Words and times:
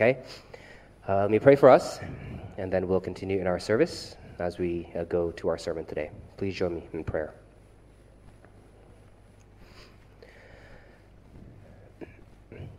Okay? 0.00 0.18
Uh, 1.06 1.16
let 1.16 1.30
me 1.30 1.38
pray 1.38 1.54
for 1.54 1.68
us, 1.68 2.00
and 2.56 2.72
then 2.72 2.88
we'll 2.88 3.02
continue 3.02 3.38
in 3.38 3.46
our 3.46 3.58
service 3.58 4.16
as 4.38 4.56
we 4.56 4.90
uh, 4.98 5.04
go 5.04 5.30
to 5.32 5.50
our 5.50 5.58
sermon 5.58 5.84
today. 5.84 6.10
Please 6.38 6.54
join 6.54 6.76
me 6.76 6.88
in 6.94 7.04
prayer. 7.04 7.34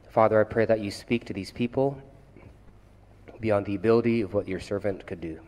Father, 0.10 0.42
I 0.42 0.44
pray 0.46 0.65
that 0.65 0.79
you 0.79 0.89
speak 0.89 1.26
to 1.26 1.34
these 1.34 1.52
people 1.52 1.96
beyond 3.40 3.67
the 3.67 3.76
ability 3.76 4.22
of 4.22 4.33
what 4.33 4.47
your 4.47 4.60
servant 4.60 5.06
could 5.06 5.22
do. 5.22 5.40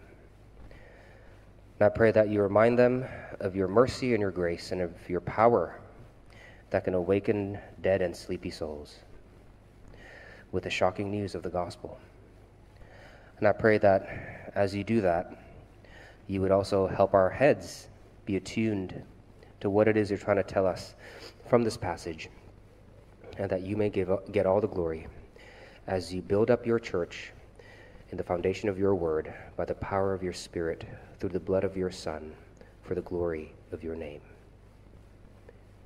And 1.79 1.87
I 1.87 1.89
pray 1.89 2.11
that 2.11 2.29
you 2.29 2.43
remind 2.43 2.77
them 2.77 3.03
of 3.39 3.55
your 3.55 3.67
mercy 3.67 4.13
and 4.13 4.21
your 4.21 4.29
grace 4.29 4.71
and 4.71 4.79
of 4.79 4.91
your 5.09 5.21
power 5.21 5.79
that 6.69 6.83
can 6.83 6.93
awaken 6.93 7.57
dead 7.81 8.03
and 8.03 8.15
sleepy 8.15 8.51
souls 8.51 8.99
with 10.53 10.63
the 10.63 10.69
shocking 10.69 11.11
news 11.11 11.35
of 11.35 11.43
the 11.43 11.49
gospel. 11.49 11.99
And 13.39 13.47
I 13.47 13.51
pray 13.51 13.77
that 13.79 14.51
as 14.55 14.73
you 14.73 14.85
do 14.85 15.01
that, 15.01 15.35
you 16.27 16.39
would 16.39 16.51
also 16.51 16.87
help 16.87 17.13
our 17.13 17.29
heads 17.29 17.89
be 18.25 18.37
attuned 18.37 19.03
to 19.59 19.69
what 19.69 19.89
it 19.89 19.97
is 19.97 20.09
you're 20.09 20.19
trying 20.19 20.37
to 20.37 20.43
tell 20.43 20.65
us 20.65 20.95
from 21.49 21.63
this 21.63 21.75
passage, 21.75 22.29
and 23.37 23.49
that 23.49 23.63
you 23.63 23.75
may 23.75 23.89
give, 23.89 24.09
get 24.31 24.45
all 24.45 24.61
the 24.61 24.67
glory 24.67 25.07
as 25.87 26.13
you 26.13 26.21
build 26.21 26.49
up 26.49 26.65
your 26.65 26.79
church 26.79 27.33
in 28.11 28.17
the 28.17 28.23
foundation 28.23 28.69
of 28.69 28.77
your 28.77 28.95
word 28.95 29.33
by 29.57 29.65
the 29.65 29.73
power 29.75 30.13
of 30.13 30.23
your 30.23 30.33
Spirit 30.33 30.85
through 31.19 31.29
the 31.29 31.39
blood 31.39 31.63
of 31.63 31.75
your 31.75 31.91
Son 31.91 32.31
for 32.83 32.95
the 32.95 33.01
glory 33.01 33.53
of 33.71 33.83
your 33.83 33.95
name. 33.95 34.21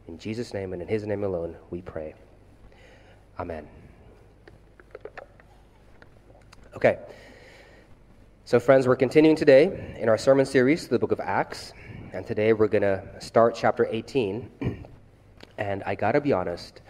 In 0.08 0.18
Jesus' 0.18 0.54
name 0.54 0.74
and 0.74 0.82
in 0.82 0.88
his 0.88 1.06
name 1.06 1.24
alone, 1.24 1.56
we 1.70 1.82
pray. 1.82 2.14
Amen. 3.40 3.68
Okay. 6.78 7.00
So, 8.46 8.60
friends, 8.60 8.88
we're 8.88 8.96
continuing 8.96 9.36
today 9.36 9.96
in 9.98 10.08
our 10.10 10.18
sermon 10.20 10.46
series, 10.46 10.88
the 10.88 11.00
book 11.00 11.12
of 11.12 11.20
Acts. 11.20 11.74
And 12.14 12.24
today 12.24 12.54
we're 12.54 12.68
going 12.68 12.84
to 12.84 13.04
start 13.20 13.56
chapter 13.56 13.88
18. 13.90 14.86
And 15.58 15.82
I 15.88 15.96
got 15.96 16.12
to 16.12 16.22
be 16.22 16.34
honest, 16.34 16.82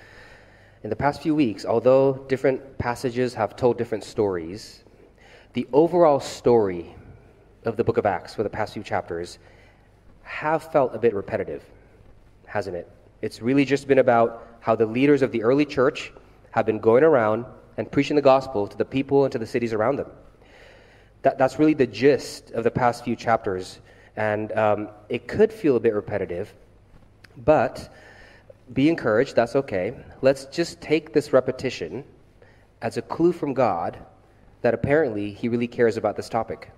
in 0.83 0.89
the 0.89 0.95
past 0.97 1.21
few 1.21 1.33
weeks, 1.33 1.63
although 1.63 2.25
different 2.27 2.77
passages 2.77 3.33
have 3.35 3.55
told 3.55 3.77
different 3.77 4.03
stories, 4.03 4.83
the 5.53 5.65
overall 5.71 6.19
story 6.19 6.93
of 7.63 7.77
the 7.77 7.83
book 7.85 7.95
of 7.95 8.05
Acts 8.05 8.35
for 8.35 8.43
the 8.43 8.49
past 8.49 8.73
few 8.73 8.83
chapters 8.83 9.39
have 10.23 10.69
felt 10.69 10.93
a 10.93 10.99
bit 10.99 11.13
repetitive, 11.13 11.63
hasn't 12.45 12.75
it? 12.75 12.91
It's 13.21 13.41
really 13.41 13.63
just 13.63 13.87
been 13.87 13.99
about 13.99 14.45
how 14.59 14.75
the 14.75 14.85
leaders 14.85 15.21
of 15.21 15.31
the 15.31 15.43
early 15.43 15.65
church 15.65 16.11
have 16.51 16.65
been 16.65 16.79
going 16.79 17.05
around 17.05 17.45
and 17.77 17.91
preaching 17.91 18.15
the 18.15 18.21
gospel 18.21 18.67
to 18.67 18.77
the 18.77 18.85
people 18.85 19.23
and 19.23 19.31
to 19.31 19.39
the 19.39 19.45
cities 19.45 19.73
around 19.73 19.97
them. 19.97 20.09
That, 21.21 21.37
that's 21.37 21.59
really 21.59 21.73
the 21.73 21.87
gist 21.87 22.51
of 22.51 22.63
the 22.63 22.71
past 22.71 23.03
few 23.03 23.15
chapters. 23.15 23.79
And 24.15 24.51
um, 24.53 24.89
it 25.09 25.27
could 25.27 25.53
feel 25.53 25.75
a 25.75 25.79
bit 25.79 25.93
repetitive, 25.93 26.53
but 27.37 27.93
be 28.73 28.89
encouraged, 28.89 29.35
that's 29.35 29.55
okay. 29.55 29.95
Let's 30.21 30.45
just 30.45 30.81
take 30.81 31.13
this 31.13 31.33
repetition 31.33 32.03
as 32.81 32.97
a 32.97 33.01
clue 33.01 33.31
from 33.31 33.53
God 33.53 33.97
that 34.61 34.73
apparently 34.73 35.31
He 35.31 35.49
really 35.49 35.67
cares 35.67 35.97
about 35.97 36.15
this 36.15 36.29
topic 36.29 36.71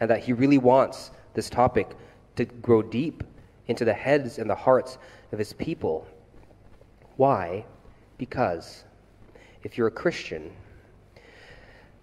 and 0.00 0.10
that 0.10 0.20
He 0.20 0.32
really 0.32 0.58
wants 0.58 1.10
this 1.34 1.48
topic 1.48 1.94
to 2.36 2.44
grow 2.44 2.82
deep 2.82 3.22
into 3.68 3.84
the 3.84 3.92
heads 3.92 4.38
and 4.38 4.48
the 4.48 4.54
hearts 4.54 4.98
of 5.32 5.38
his 5.38 5.52
people. 5.52 6.06
Why? 7.16 7.64
Because 8.18 8.84
if 9.62 9.78
you're 9.78 9.86
a 9.86 9.92
Christian, 9.92 10.50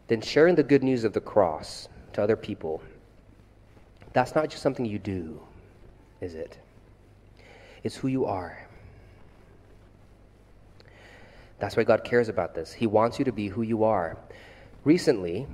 then 0.07 0.21
sharing 0.21 0.55
the 0.55 0.63
good 0.63 0.83
news 0.83 1.03
of 1.03 1.13
the 1.13 1.21
cross 1.21 1.87
to 2.13 2.23
other 2.23 2.35
people, 2.35 2.81
that's 4.13 4.35
not 4.35 4.49
just 4.49 4.63
something 4.63 4.85
you 4.85 4.99
do, 4.99 5.39
is 6.21 6.35
it? 6.35 6.57
It's 7.83 7.95
who 7.95 8.07
you 8.07 8.25
are. 8.25 8.65
That's 11.59 11.75
why 11.75 11.83
God 11.83 12.03
cares 12.03 12.29
about 12.29 12.55
this. 12.55 12.71
He 12.71 12.87
wants 12.87 13.19
you 13.19 13.25
to 13.25 13.31
be 13.31 13.49
who 13.49 13.61
you 13.61 13.83
are. 13.83 14.17
Recently, 14.85 15.45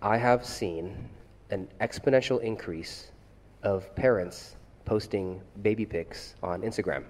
I 0.00 0.16
have 0.16 0.46
seen 0.46 1.08
an 1.50 1.68
exponential 1.80 2.40
increase 2.40 3.08
of 3.62 3.94
parents 3.94 4.56
posting 4.84 5.40
baby 5.62 5.84
pics 5.84 6.34
on 6.42 6.62
Instagram. 6.62 7.04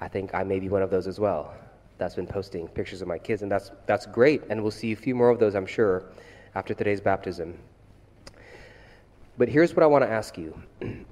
I 0.00 0.08
think 0.08 0.34
I 0.34 0.42
may 0.42 0.58
be 0.58 0.68
one 0.68 0.82
of 0.82 0.90
those 0.90 1.06
as 1.06 1.20
well 1.20 1.54
that's 2.02 2.16
been 2.16 2.26
posting 2.26 2.66
pictures 2.66 3.00
of 3.00 3.06
my 3.06 3.16
kids, 3.16 3.42
and 3.42 3.50
that's, 3.50 3.70
that's 3.86 4.06
great. 4.06 4.42
And 4.50 4.60
we'll 4.60 4.72
see 4.72 4.90
a 4.90 4.96
few 4.96 5.14
more 5.14 5.30
of 5.30 5.38
those, 5.38 5.54
I'm 5.54 5.66
sure, 5.66 6.10
after 6.56 6.74
today's 6.74 7.00
baptism. 7.00 7.56
But 9.38 9.48
here's 9.48 9.76
what 9.76 9.84
I 9.84 9.86
want 9.86 10.02
to 10.02 10.10
ask 10.10 10.36
you 10.36 10.60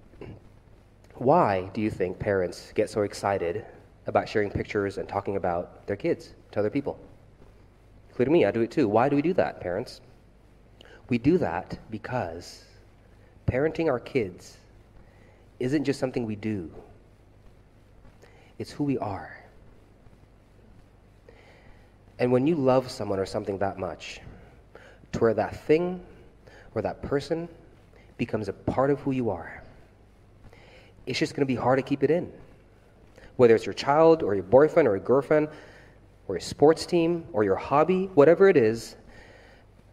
Why 1.15 1.71
do 1.75 1.81
you 1.81 1.91
think 1.91 2.19
parents 2.19 2.73
get 2.75 2.91
so 2.91 3.03
excited 3.03 3.65
about 4.07 4.29
sharing 4.29 4.51
pictures 4.51 4.99
and 4.99 5.09
talking 5.09 5.37
about 5.37 5.87
their 5.87 5.95
kids 5.95 6.35
to 6.51 6.59
other 6.59 6.71
people? 6.71 6.99
Including 8.09 8.33
me, 8.33 8.45
I 8.45 8.51
do 8.51 8.63
it 8.63 8.73
too. 8.73 8.89
Why 8.89 9.09
do 9.09 9.15
we 9.15 9.23
do 9.23 9.33
that, 9.35 9.61
parents? 9.61 10.01
We 11.09 11.19
do 11.19 11.39
that 11.39 11.79
because 11.91 12.65
parenting 13.47 13.89
our 13.89 14.01
kids 14.01 14.57
isn't 15.61 15.85
just 15.85 16.01
something 16.01 16.27
we 16.27 16.37
do, 16.37 16.69
it's 18.59 18.73
who 18.73 18.83
we 18.83 18.99
are. 18.99 19.40
And 22.21 22.31
when 22.31 22.47
you 22.47 22.55
love 22.55 22.91
someone 22.91 23.19
or 23.19 23.25
something 23.25 23.59
that 23.59 23.79
much, 23.79 24.21
to 25.13 25.19
where 25.19 25.35
that 25.35 25.57
thing 25.65 26.01
or 26.75 26.83
that 26.83 27.03
person 27.03 27.49
becomes 28.19 28.49
a 28.49 28.53
part 28.53 28.91
of 28.91 29.01
who 29.01 29.11
you 29.11 29.31
are, 29.31 29.65
it's 31.07 31.19
just 31.19 31.35
going 31.35 31.41
to 31.41 31.47
be 31.47 31.57
hard 31.57 31.79
to 31.79 31.83
keep 31.83 32.03
it 32.03 32.11
in. 32.11 32.31
Whether 33.37 33.55
it's 33.55 33.65
your 33.65 33.73
child 33.73 34.23
or 34.23 34.35
your 34.35 34.45
boyfriend 34.45 34.87
or 34.87 34.97
your 34.97 35.05
girlfriend 35.05 35.49
or 36.29 36.35
your 36.35 36.41
sports 36.41 36.85
team 36.85 37.25
or 37.33 37.43
your 37.43 37.57
hobby, 37.57 38.11
whatever 38.15 38.49
it 38.49 38.57
is 38.59 38.97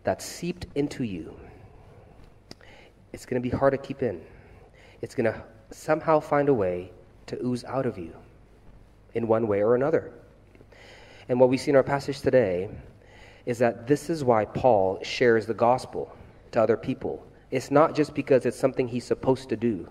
that's 0.04 0.26
seeped 0.26 0.68
into 0.76 1.06
you, 1.06 1.34
it's 3.14 3.26
going 3.26 3.42
to 3.42 3.50
be 3.50 3.56
hard 3.56 3.72
to 3.72 3.78
keep 3.78 4.04
in. 4.04 4.22
It's 5.02 5.16
going 5.16 5.32
to 5.32 5.42
somehow 5.72 6.20
find 6.20 6.50
a 6.50 6.54
way 6.54 6.92
to 7.28 7.42
ooze 7.42 7.64
out 7.64 7.86
of 7.86 7.98
you 7.98 8.14
in 9.14 9.30
one 9.30 9.48
way 9.48 9.62
or 9.64 9.76
another. 9.76 10.12
And 11.30 11.40
what 11.40 11.50
we 11.50 11.58
see 11.58 11.72
in 11.72 11.76
our 11.76 11.84
passage 11.84 12.22
today 12.22 12.70
is 13.46 13.58
that 13.60 13.88
this 13.88 14.10
is 14.10 14.24
why 14.24 14.46
Paul 14.46 15.00
shares 15.04 15.46
the 15.46 15.54
gospel 15.54 16.16
to 16.52 16.62
other 16.62 16.78
people. 16.78 17.26
It's 17.52 17.72
not 17.72 17.96
just 17.96 18.14
because 18.14 18.46
it's 18.46 18.58
something 18.58 18.88
he's 18.88 19.06
supposed 19.06 19.50
to 19.50 19.56
do, 19.56 19.88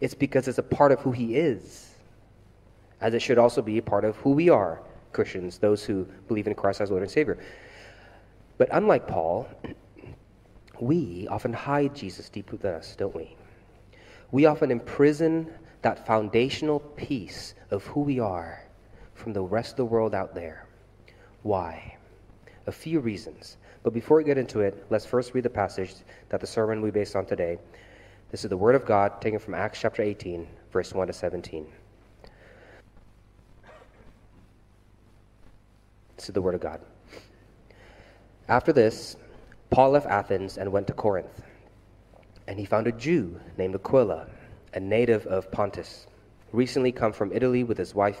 it's 0.00 0.14
because 0.14 0.48
it's 0.48 0.58
a 0.58 0.62
part 0.62 0.92
of 0.92 1.00
who 1.00 1.12
he 1.12 1.36
is, 1.36 1.94
as 3.00 3.14
it 3.14 3.20
should 3.20 3.38
also 3.38 3.60
be 3.62 3.78
a 3.78 3.82
part 3.82 4.04
of 4.04 4.16
who 4.16 4.30
we 4.30 4.48
are 4.48 4.80
Christians, 5.12 5.58
those 5.58 5.84
who 5.84 6.06
believe 6.28 6.46
in 6.46 6.54
Christ 6.54 6.80
as 6.80 6.90
Lord 6.90 7.02
and 7.02 7.10
Savior. 7.10 7.38
But 8.56 8.68
unlike 8.72 9.06
Paul, 9.06 9.48
we 10.80 11.28
often 11.28 11.52
hide 11.52 11.94
Jesus 11.94 12.28
deep 12.28 12.50
within 12.52 12.74
us, 12.74 12.94
don't 12.96 13.14
we? 13.14 13.36
We 14.32 14.46
often 14.46 14.70
imprison 14.70 15.52
that 15.82 16.06
foundational 16.06 16.80
piece 16.80 17.54
of 17.70 17.84
who 17.84 18.00
we 18.00 18.20
are 18.20 18.64
from 19.20 19.32
the 19.32 19.42
rest 19.42 19.72
of 19.72 19.76
the 19.76 19.84
world 19.84 20.14
out 20.14 20.34
there. 20.34 20.66
Why? 21.42 21.96
A 22.66 22.72
few 22.72 23.00
reasons. 23.00 23.58
But 23.82 23.92
before 23.92 24.16
we 24.16 24.24
get 24.24 24.38
into 24.38 24.60
it, 24.60 24.86
let's 24.90 25.06
first 25.06 25.34
read 25.34 25.44
the 25.44 25.50
passage 25.50 25.94
that 26.30 26.40
the 26.40 26.46
sermon 26.46 26.82
we 26.82 26.90
based 26.90 27.14
on 27.14 27.26
today. 27.26 27.58
This 28.30 28.44
is 28.44 28.50
the 28.50 28.56
Word 28.56 28.74
of 28.74 28.84
God 28.84 29.20
taken 29.20 29.38
from 29.38 29.54
Acts 29.54 29.80
chapter 29.80 30.02
18, 30.02 30.46
verse 30.72 30.92
1 30.92 31.06
to 31.06 31.12
17. 31.12 31.66
This 36.16 36.28
is 36.28 36.34
the 36.34 36.42
Word 36.42 36.54
of 36.54 36.60
God. 36.60 36.80
After 38.48 38.72
this, 38.72 39.16
Paul 39.70 39.90
left 39.92 40.06
Athens 40.06 40.58
and 40.58 40.72
went 40.72 40.86
to 40.88 40.92
Corinth. 40.92 41.42
And 42.46 42.58
he 42.58 42.64
found 42.64 42.86
a 42.86 42.92
Jew 42.92 43.40
named 43.56 43.74
Aquila, 43.74 44.26
a 44.74 44.80
native 44.80 45.26
of 45.26 45.50
Pontus, 45.50 46.06
recently 46.52 46.90
come 46.90 47.12
from 47.12 47.32
Italy 47.32 47.64
with 47.64 47.78
his 47.78 47.94
wife 47.94 48.20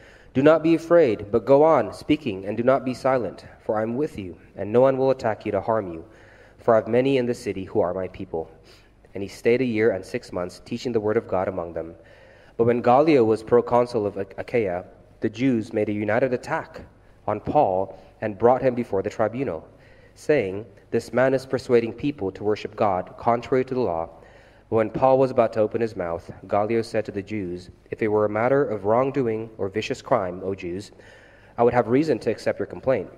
Do 0.33 0.41
not 0.41 0.63
be 0.63 0.75
afraid, 0.75 1.29
but 1.29 1.43
go 1.43 1.61
on 1.61 1.93
speaking, 1.93 2.45
and 2.45 2.55
do 2.55 2.63
not 2.63 2.85
be 2.85 2.93
silent, 2.93 3.43
for 3.59 3.77
I 3.77 3.81
am 3.81 3.97
with 3.97 4.17
you, 4.17 4.37
and 4.55 4.71
no 4.71 4.79
one 4.79 4.97
will 4.97 5.11
attack 5.11 5.45
you 5.45 5.51
to 5.51 5.59
harm 5.59 5.91
you, 5.91 6.05
for 6.57 6.73
I 6.73 6.77
have 6.77 6.87
many 6.87 7.17
in 7.17 7.25
the 7.25 7.33
city 7.33 7.65
who 7.65 7.81
are 7.81 7.93
my 7.93 8.07
people. 8.07 8.49
And 9.13 9.21
he 9.21 9.27
stayed 9.27 9.59
a 9.59 9.65
year 9.65 9.91
and 9.91 10.05
six 10.05 10.31
months, 10.31 10.61
teaching 10.63 10.93
the 10.93 11.01
word 11.01 11.17
of 11.17 11.27
God 11.27 11.49
among 11.49 11.73
them. 11.73 11.95
But 12.55 12.63
when 12.63 12.81
Gallio 12.81 13.25
was 13.25 13.43
proconsul 13.43 14.05
of 14.05 14.15
Achaia, 14.15 14.85
the 15.19 15.29
Jews 15.29 15.73
made 15.73 15.89
a 15.89 15.93
united 15.93 16.33
attack 16.33 16.79
on 17.27 17.41
Paul 17.41 17.99
and 18.21 18.37
brought 18.37 18.61
him 18.61 18.73
before 18.73 19.01
the 19.01 19.09
tribunal, 19.09 19.67
saying, 20.15 20.65
This 20.91 21.11
man 21.11 21.33
is 21.33 21.45
persuading 21.45 21.91
people 21.91 22.31
to 22.31 22.43
worship 22.45 22.77
God 22.77 23.15
contrary 23.17 23.65
to 23.65 23.73
the 23.73 23.81
law. 23.81 24.09
When 24.71 24.89
Paul 24.89 25.17
was 25.17 25.31
about 25.31 25.51
to 25.53 25.59
open 25.59 25.81
his 25.81 25.97
mouth, 25.97 26.31
Gallio 26.47 26.81
said 26.81 27.03
to 27.03 27.11
the 27.11 27.21
Jews, 27.21 27.69
If 27.89 28.01
it 28.01 28.07
were 28.07 28.23
a 28.23 28.29
matter 28.29 28.63
of 28.63 28.85
wrongdoing 28.85 29.49
or 29.57 29.67
vicious 29.67 30.01
crime, 30.01 30.39
O 30.45 30.55
Jews, 30.55 30.93
I 31.57 31.63
would 31.63 31.73
have 31.73 31.89
reason 31.89 32.19
to 32.19 32.31
accept 32.31 32.57
your 32.57 32.67
complaint. 32.67 33.09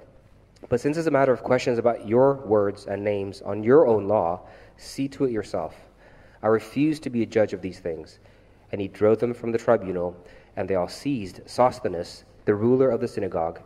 But 0.67 0.81
since 0.81 0.97
it's 0.97 1.05
a 1.05 1.11
matter 1.11 1.31
of 1.31 1.43
questions 1.43 1.77
about 1.77 2.07
your 2.07 2.37
words 2.37 2.87
and 2.87 3.03
names 3.03 3.43
on 3.43 3.61
your 3.61 3.85
own 3.85 4.07
law, 4.07 4.47
see 4.77 5.07
to 5.09 5.25
it 5.25 5.31
yourself. 5.31 5.75
I 6.41 6.47
refuse 6.47 6.99
to 7.01 7.11
be 7.11 7.21
a 7.21 7.27
judge 7.27 7.53
of 7.53 7.61
these 7.61 7.77
things. 7.77 8.17
And 8.71 8.81
he 8.81 8.87
drove 8.87 9.19
them 9.19 9.35
from 9.35 9.51
the 9.51 9.59
tribunal, 9.59 10.17
and 10.55 10.67
they 10.67 10.73
all 10.73 10.87
seized 10.87 11.41
Sosthenes, 11.45 12.23
the 12.45 12.55
ruler 12.55 12.89
of 12.89 12.99
the 12.99 13.07
synagogue, 13.07 13.61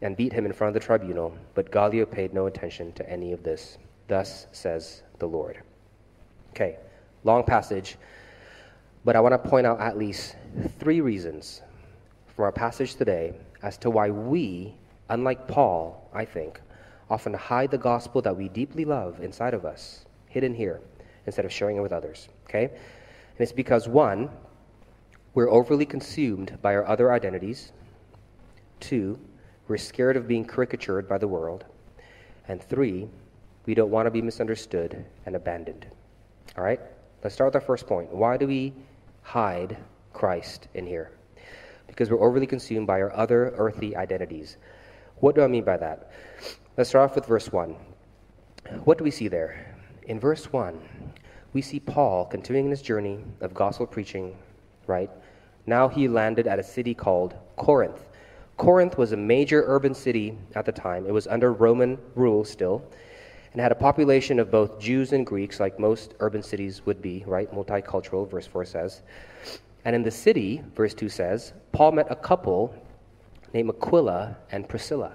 and 0.00 0.16
beat 0.16 0.32
him 0.32 0.46
in 0.46 0.52
front 0.52 0.76
of 0.76 0.80
the 0.80 0.86
tribunal. 0.86 1.36
But 1.54 1.72
Gallio 1.72 2.06
paid 2.06 2.32
no 2.32 2.46
attention 2.46 2.92
to 2.92 3.10
any 3.10 3.32
of 3.32 3.42
this. 3.42 3.78
Thus 4.06 4.46
says 4.52 5.02
the 5.18 5.26
Lord. 5.26 5.60
Okay, 6.50 6.78
long 7.24 7.44
passage, 7.44 7.96
but 9.04 9.16
I 9.16 9.20
want 9.20 9.32
to 9.32 9.50
point 9.50 9.66
out 9.66 9.80
at 9.80 9.96
least 9.96 10.36
three 10.78 11.00
reasons 11.00 11.62
from 12.34 12.44
our 12.44 12.52
passage 12.52 12.94
today 12.94 13.34
as 13.62 13.76
to 13.78 13.90
why 13.90 14.10
we 14.10 14.74
unlike 15.10 15.46
Paul, 15.46 16.08
I 16.14 16.24
think, 16.24 16.60
often 17.10 17.34
hide 17.34 17.70
the 17.70 17.78
gospel 17.78 18.22
that 18.22 18.36
we 18.36 18.48
deeply 18.48 18.84
love 18.84 19.20
inside 19.20 19.52
of 19.52 19.64
us, 19.64 20.06
hidden 20.28 20.54
here, 20.54 20.80
instead 21.26 21.44
of 21.44 21.52
sharing 21.52 21.76
it 21.76 21.80
with 21.80 21.92
others. 21.92 22.28
Okay? 22.48 22.64
And 22.64 23.40
it's 23.40 23.52
because, 23.52 23.88
one, 23.88 24.30
we're 25.34 25.50
overly 25.50 25.84
consumed 25.84 26.56
by 26.62 26.74
our 26.74 26.86
other 26.86 27.12
identities. 27.12 27.72
Two, 28.78 29.18
we're 29.68 29.76
scared 29.76 30.16
of 30.16 30.26
being 30.26 30.44
caricatured 30.44 31.08
by 31.08 31.18
the 31.18 31.28
world. 31.28 31.64
And 32.48 32.62
three, 32.62 33.08
we 33.66 33.74
don't 33.74 33.90
want 33.90 34.06
to 34.06 34.10
be 34.10 34.22
misunderstood 34.22 35.04
and 35.26 35.36
abandoned. 35.36 35.86
All 36.56 36.64
right? 36.64 36.80
Let's 37.22 37.34
start 37.34 37.48
with 37.48 37.56
our 37.56 37.66
first 37.66 37.86
point. 37.86 38.10
Why 38.14 38.38
do 38.38 38.46
we 38.46 38.72
hide 39.22 39.76
Christ 40.14 40.68
in 40.72 40.86
here? 40.86 41.10
Because 41.86 42.10
we're 42.10 42.22
overly 42.22 42.46
consumed 42.46 42.86
by 42.86 43.02
our 43.02 43.14
other 43.14 43.52
earthly 43.58 43.94
identities. 43.94 44.56
What 45.16 45.34
do 45.34 45.42
I 45.42 45.46
mean 45.46 45.64
by 45.64 45.76
that? 45.76 46.12
Let's 46.78 46.88
start 46.88 47.10
off 47.10 47.16
with 47.16 47.26
verse 47.26 47.52
1. 47.52 47.76
What 48.84 48.96
do 48.96 49.04
we 49.04 49.10
see 49.10 49.28
there? 49.28 49.76
In 50.04 50.18
verse 50.18 50.50
1, 50.50 50.80
we 51.52 51.60
see 51.60 51.78
Paul 51.78 52.24
continuing 52.24 52.70
his 52.70 52.80
journey 52.80 53.18
of 53.42 53.52
gospel 53.52 53.86
preaching, 53.86 54.34
right? 54.86 55.10
Now 55.66 55.88
he 55.88 56.08
landed 56.08 56.46
at 56.46 56.58
a 56.58 56.62
city 56.62 56.94
called 56.94 57.34
Corinth. 57.56 58.08
Corinth 58.56 58.96
was 58.96 59.12
a 59.12 59.16
major 59.16 59.62
urban 59.66 59.94
city 59.94 60.38
at 60.54 60.64
the 60.64 60.72
time. 60.72 61.06
It 61.06 61.12
was 61.12 61.26
under 61.26 61.52
Roman 61.52 61.98
rule 62.14 62.44
still, 62.44 62.82
and 63.52 63.60
had 63.60 63.72
a 63.72 63.76
population 63.76 64.38
of 64.38 64.50
both 64.50 64.78
Jews 64.78 65.12
and 65.12 65.26
Greeks, 65.26 65.58
like 65.58 65.78
most 65.78 66.14
urban 66.20 66.42
cities 66.42 66.86
would 66.86 67.02
be, 67.02 67.24
right? 67.26 67.52
Multicultural, 67.52 68.30
verse 68.30 68.46
4 68.46 68.64
says. 68.64 69.02
And 69.84 69.96
in 69.96 70.02
the 70.02 70.10
city, 70.10 70.62
verse 70.74 70.94
2 70.94 71.08
says, 71.08 71.52
Paul 71.72 71.92
met 71.92 72.06
a 72.10 72.16
couple 72.16 72.74
named 73.52 73.70
Aquila 73.70 74.36
and 74.52 74.68
Priscilla, 74.68 75.14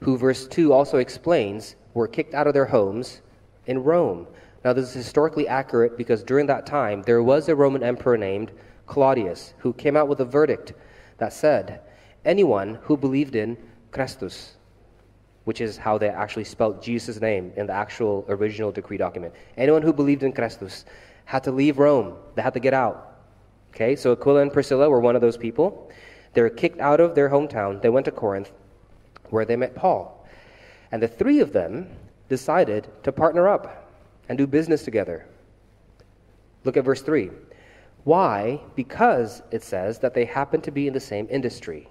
who, 0.00 0.18
verse 0.18 0.46
2 0.48 0.72
also 0.72 0.98
explains, 0.98 1.76
were 1.94 2.08
kicked 2.08 2.34
out 2.34 2.46
of 2.46 2.54
their 2.54 2.66
homes 2.66 3.22
in 3.66 3.82
Rome. 3.82 4.26
Now, 4.64 4.72
this 4.74 4.88
is 4.88 4.94
historically 4.94 5.48
accurate 5.48 5.96
because 5.96 6.22
during 6.22 6.46
that 6.46 6.66
time 6.66 7.02
there 7.02 7.22
was 7.22 7.48
a 7.48 7.54
Roman 7.54 7.82
emperor 7.82 8.18
named 8.18 8.52
Claudius 8.86 9.54
who 9.58 9.72
came 9.72 9.96
out 9.96 10.08
with 10.08 10.20
a 10.20 10.24
verdict 10.24 10.74
that 11.18 11.32
said, 11.32 11.80
anyone 12.24 12.78
who 12.82 12.96
believed 12.96 13.36
in 13.36 13.56
Christus, 13.90 14.56
which 15.50 15.60
is 15.60 15.76
how 15.76 15.98
they 15.98 16.08
actually 16.08 16.44
spelled 16.44 16.80
Jesus' 16.80 17.20
name 17.20 17.52
in 17.56 17.66
the 17.66 17.72
actual 17.72 18.24
original 18.28 18.70
decree 18.70 18.96
document, 18.96 19.34
anyone 19.56 19.82
who 19.82 19.92
believed 19.92 20.22
in 20.22 20.30
Christus 20.30 20.84
had 21.24 21.42
to 21.42 21.50
leave 21.50 21.80
Rome, 21.80 22.14
they 22.36 22.42
had 22.42 22.54
to 22.54 22.60
get 22.60 22.72
out. 22.72 23.18
Okay, 23.74 23.96
so 23.96 24.12
Aquila 24.12 24.42
and 24.42 24.52
Priscilla 24.52 24.88
were 24.88 25.00
one 25.00 25.16
of 25.16 25.20
those 25.20 25.36
people. 25.36 25.90
They 26.34 26.42
were 26.42 26.50
kicked 26.50 26.78
out 26.78 27.00
of 27.00 27.16
their 27.16 27.28
hometown. 27.28 27.82
They 27.82 27.88
went 27.88 28.04
to 28.04 28.12
Corinth, 28.12 28.52
where 29.30 29.44
they 29.44 29.56
met 29.56 29.74
Paul. 29.74 30.24
And 30.92 31.02
the 31.02 31.08
three 31.08 31.40
of 31.40 31.52
them 31.52 31.88
decided 32.28 32.86
to 33.02 33.10
partner 33.10 33.48
up 33.48 33.92
and 34.28 34.38
do 34.38 34.46
business 34.46 34.84
together. 34.84 35.26
Look 36.62 36.76
at 36.76 36.84
verse 36.84 37.02
3. 37.02 37.28
Why? 38.04 38.60
Because 38.76 39.42
it 39.50 39.64
says 39.64 39.98
that 39.98 40.14
they 40.14 40.26
happened 40.26 40.62
to 40.62 40.70
be 40.70 40.86
in 40.86 40.94
the 40.94 41.00
same 41.00 41.26
industry, 41.28 41.88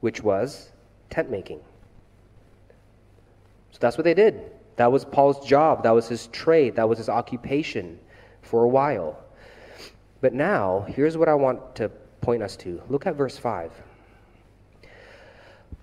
which 0.00 0.22
was 0.22 0.70
tent 1.10 1.30
making. 1.30 1.60
So 3.76 3.80
that's 3.80 3.98
what 3.98 4.04
they 4.04 4.14
did. 4.14 4.40
That 4.76 4.90
was 4.90 5.04
Paul's 5.04 5.46
job. 5.46 5.82
That 5.82 5.90
was 5.90 6.08
his 6.08 6.28
trade. 6.28 6.76
That 6.76 6.88
was 6.88 6.96
his 6.96 7.10
occupation 7.10 7.98
for 8.40 8.64
a 8.64 8.68
while. 8.68 9.22
But 10.22 10.32
now, 10.32 10.86
here's 10.88 11.18
what 11.18 11.28
I 11.28 11.34
want 11.34 11.76
to 11.76 11.90
point 12.22 12.42
us 12.42 12.56
to. 12.56 12.82
Look 12.88 13.06
at 13.06 13.16
verse 13.16 13.36
5. 13.36 13.70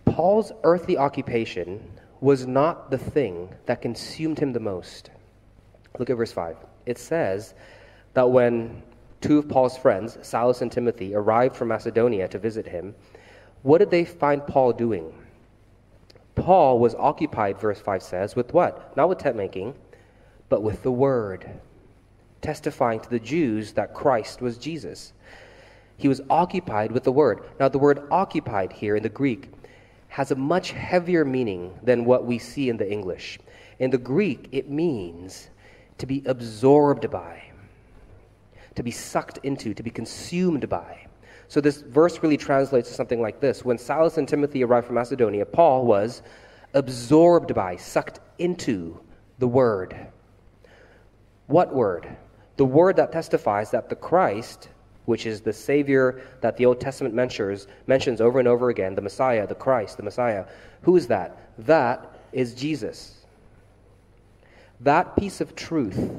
Paul's 0.05 0.51
earthly 0.63 0.97
occupation 0.97 1.87
was 2.19 2.47
not 2.47 2.89
the 2.89 2.97
thing 2.97 3.53
that 3.67 3.83
consumed 3.83 4.39
him 4.39 4.53
the 4.53 4.59
most. 4.59 5.11
Look 5.99 6.09
at 6.09 6.17
verse 6.17 6.31
5. 6.31 6.57
It 6.87 6.97
says 6.97 7.53
that 8.15 8.31
when 8.31 8.81
two 9.21 9.37
of 9.37 9.47
Paul's 9.47 9.77
friends, 9.77 10.17
Silas 10.23 10.63
and 10.63 10.71
Timothy, 10.71 11.13
arrived 11.13 11.55
from 11.55 11.67
Macedonia 11.67 12.27
to 12.29 12.39
visit 12.39 12.65
him, 12.65 12.95
what 13.61 13.77
did 13.77 13.91
they 13.91 14.03
find 14.03 14.47
Paul 14.47 14.73
doing? 14.73 15.13
Paul 16.35 16.79
was 16.79 16.95
occupied, 16.95 17.59
verse 17.59 17.79
5 17.79 18.01
says, 18.01 18.35
with 18.35 18.53
what? 18.53 18.95
Not 18.97 19.09
with 19.09 19.19
tent 19.19 19.35
making, 19.35 19.75
but 20.49 20.63
with 20.63 20.83
the 20.83 20.91
word, 20.91 21.49
testifying 22.41 22.99
to 22.99 23.09
the 23.09 23.19
Jews 23.19 23.73
that 23.73 23.93
Christ 23.93 24.41
was 24.41 24.57
Jesus. 24.57 25.13
He 25.97 26.07
was 26.07 26.21
occupied 26.29 26.91
with 26.91 27.03
the 27.03 27.11
word. 27.11 27.43
Now, 27.59 27.69
the 27.69 27.79
word 27.79 28.03
occupied 28.11 28.73
here 28.73 28.95
in 28.95 29.03
the 29.03 29.09
Greek 29.09 29.49
has 30.09 30.29
a 30.29 30.35
much 30.35 30.71
heavier 30.71 31.25
meaning 31.25 31.73
than 31.81 32.05
what 32.05 32.25
we 32.25 32.37
see 32.37 32.69
in 32.69 32.77
the 32.77 32.91
English. 32.91 33.39
In 33.79 33.89
the 33.89 33.97
Greek, 33.97 34.47
it 34.51 34.69
means 34.69 35.49
to 35.97 36.05
be 36.05 36.21
absorbed 36.25 37.09
by, 37.09 37.41
to 38.75 38.83
be 38.83 38.91
sucked 38.91 39.39
into, 39.43 39.73
to 39.73 39.81
be 39.81 39.89
consumed 39.89 40.69
by. 40.69 41.07
So, 41.53 41.61
this 41.61 41.83
verse 41.83 42.17
really 42.23 42.35
translates 42.35 42.89
to 42.89 42.95
something 42.95 43.21
like 43.21 43.39
this 43.39 43.63
When 43.63 43.77
Silas 43.77 44.17
and 44.17 44.27
Timothy 44.27 44.63
arrived 44.63 44.87
from 44.87 44.95
Macedonia, 44.95 45.45
Paul 45.45 45.85
was 45.85 46.23
absorbed 46.73 47.53
by, 47.53 47.75
sucked 47.75 48.21
into 48.39 48.99
the 49.37 49.47
word. 49.47 49.95
What 51.45 51.71
word? 51.71 52.07
The 52.57 52.65
word 52.65 52.95
that 52.95 53.11
testifies 53.11 53.69
that 53.69 53.87
the 53.87 53.95
Christ 53.95 54.69
which 55.05 55.27
is 55.27 55.41
the 55.41 55.53
Savior 55.53 56.23
that 56.41 56.57
the 56.57 56.65
Old 56.65 56.81
Testament 56.81 57.13
mentions, 57.13 57.67
mentions 57.85 58.19
over 58.19 58.39
and 58.39 58.47
over 58.47 58.69
again 58.69 58.95
the 58.95 59.01
Messiah, 59.01 59.45
the 59.45 59.53
Christ, 59.53 59.97
the 59.97 60.03
Messiah. 60.03 60.45
Who 60.81 60.95
is 60.95 61.05
that? 61.05 61.51
That 61.59 62.19
is 62.31 62.55
Jesus. 62.55 63.27
That 64.79 65.15
piece 65.15 65.39
of 65.39 65.55
truth 65.55 66.09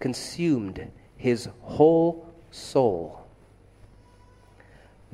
consumed 0.00 0.90
his 1.18 1.48
whole 1.60 2.34
soul. 2.50 3.23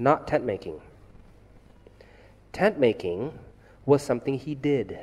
Not 0.00 0.26
tent 0.26 0.44
making. 0.44 0.80
Tent 2.52 2.78
making 2.78 3.38
was 3.86 4.02
something 4.02 4.38
he 4.38 4.54
did, 4.54 4.98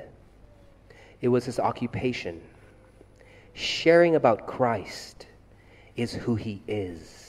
it 1.21 1.27
was 1.27 1.45
his 1.45 1.59
occupation. 1.59 2.41
Sharing 3.53 4.15
about 4.15 4.45
Christ 4.45 5.25
is 5.95 6.13
who 6.13 6.35
he 6.35 6.61
is 6.67 7.27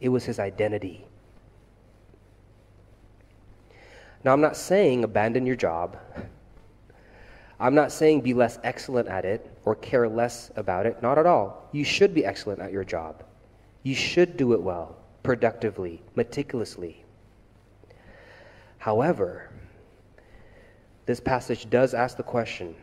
it 0.00 0.08
was 0.08 0.24
his 0.24 0.38
identity. 0.38 1.04
Now, 4.24 4.32
I'm 4.32 4.40
not 4.40 4.56
saying 4.56 5.04
abandon 5.04 5.46
your 5.46 5.56
job. 5.56 5.98
I'm 7.58 7.74
not 7.74 7.92
saying 7.92 8.22
be 8.22 8.34
less 8.34 8.58
excellent 8.64 9.08
at 9.08 9.24
it 9.24 9.50
or 9.64 9.74
care 9.74 10.08
less 10.08 10.50
about 10.56 10.86
it. 10.86 11.02
Not 11.02 11.18
at 11.18 11.26
all. 11.26 11.68
You 11.72 11.84
should 11.84 12.14
be 12.14 12.24
excellent 12.24 12.60
at 12.60 12.72
your 12.72 12.84
job. 12.84 13.22
You 13.82 13.94
should 13.94 14.36
do 14.36 14.52
it 14.54 14.62
well, 14.62 14.96
productively, 15.22 16.02
meticulously. 16.14 17.04
However, 18.78 19.50
this 21.06 21.20
passage 21.20 21.68
does 21.68 21.94
ask 21.94 22.16
the 22.16 22.22
question 22.22 22.74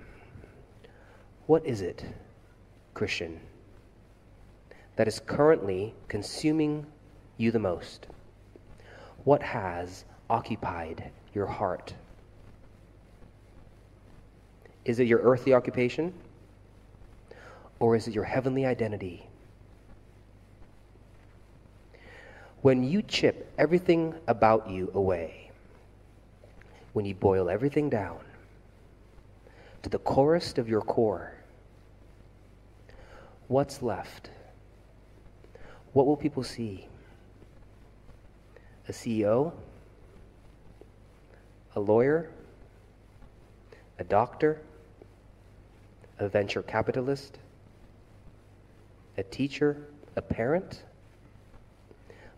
what 1.48 1.66
is 1.66 1.82
it, 1.82 2.04
Christian, 2.94 3.40
that 4.98 5.08
is 5.08 5.22
currently 5.26 5.94
consuming 6.10 6.86
you 7.38 7.52
the 7.52 7.60
most? 7.60 8.08
What 9.24 9.42
has 9.42 10.04
occupied 10.30 11.12
your 11.34 11.46
heart? 11.46 11.94
Is 14.84 15.00
it 15.00 15.08
your 15.08 15.20
earthly 15.20 15.54
occupation? 15.54 16.14
Or 17.80 17.96
is 17.96 18.08
it 18.08 18.14
your 18.14 18.24
heavenly 18.24 18.66
identity? 18.66 19.27
When 22.68 22.84
you 22.84 23.02
chip 23.02 23.50
everything 23.58 24.14
about 24.28 24.70
you 24.70 24.92
away, 24.94 25.52
when 26.92 27.06
you 27.06 27.16
boil 27.16 27.50
everything 27.50 27.90
down 27.90 28.20
to 29.84 29.88
the 29.90 30.00
corest 30.00 30.58
of 30.58 30.68
your 30.68 30.82
core, 30.82 31.32
what's 33.48 33.82
left? 33.82 34.32
What 35.94 36.08
will 36.08 36.18
people 36.18 36.44
see? 36.44 36.90
A 38.90 38.92
CEO? 38.92 39.54
A 41.78 41.80
lawyer? 41.80 42.30
A 43.98 44.04
doctor? 44.04 44.60
A 46.20 46.28
venture 46.28 46.64
capitalist? 46.64 47.38
A 49.18 49.24
teacher? 49.24 49.88
A 50.18 50.22
parent? 50.22 50.84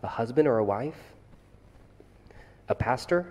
A 0.02 0.08
husband 0.08 0.48
or 0.48 0.58
a 0.58 0.64
wife? 0.64 0.98
A 2.68 2.74
pastor? 2.74 3.26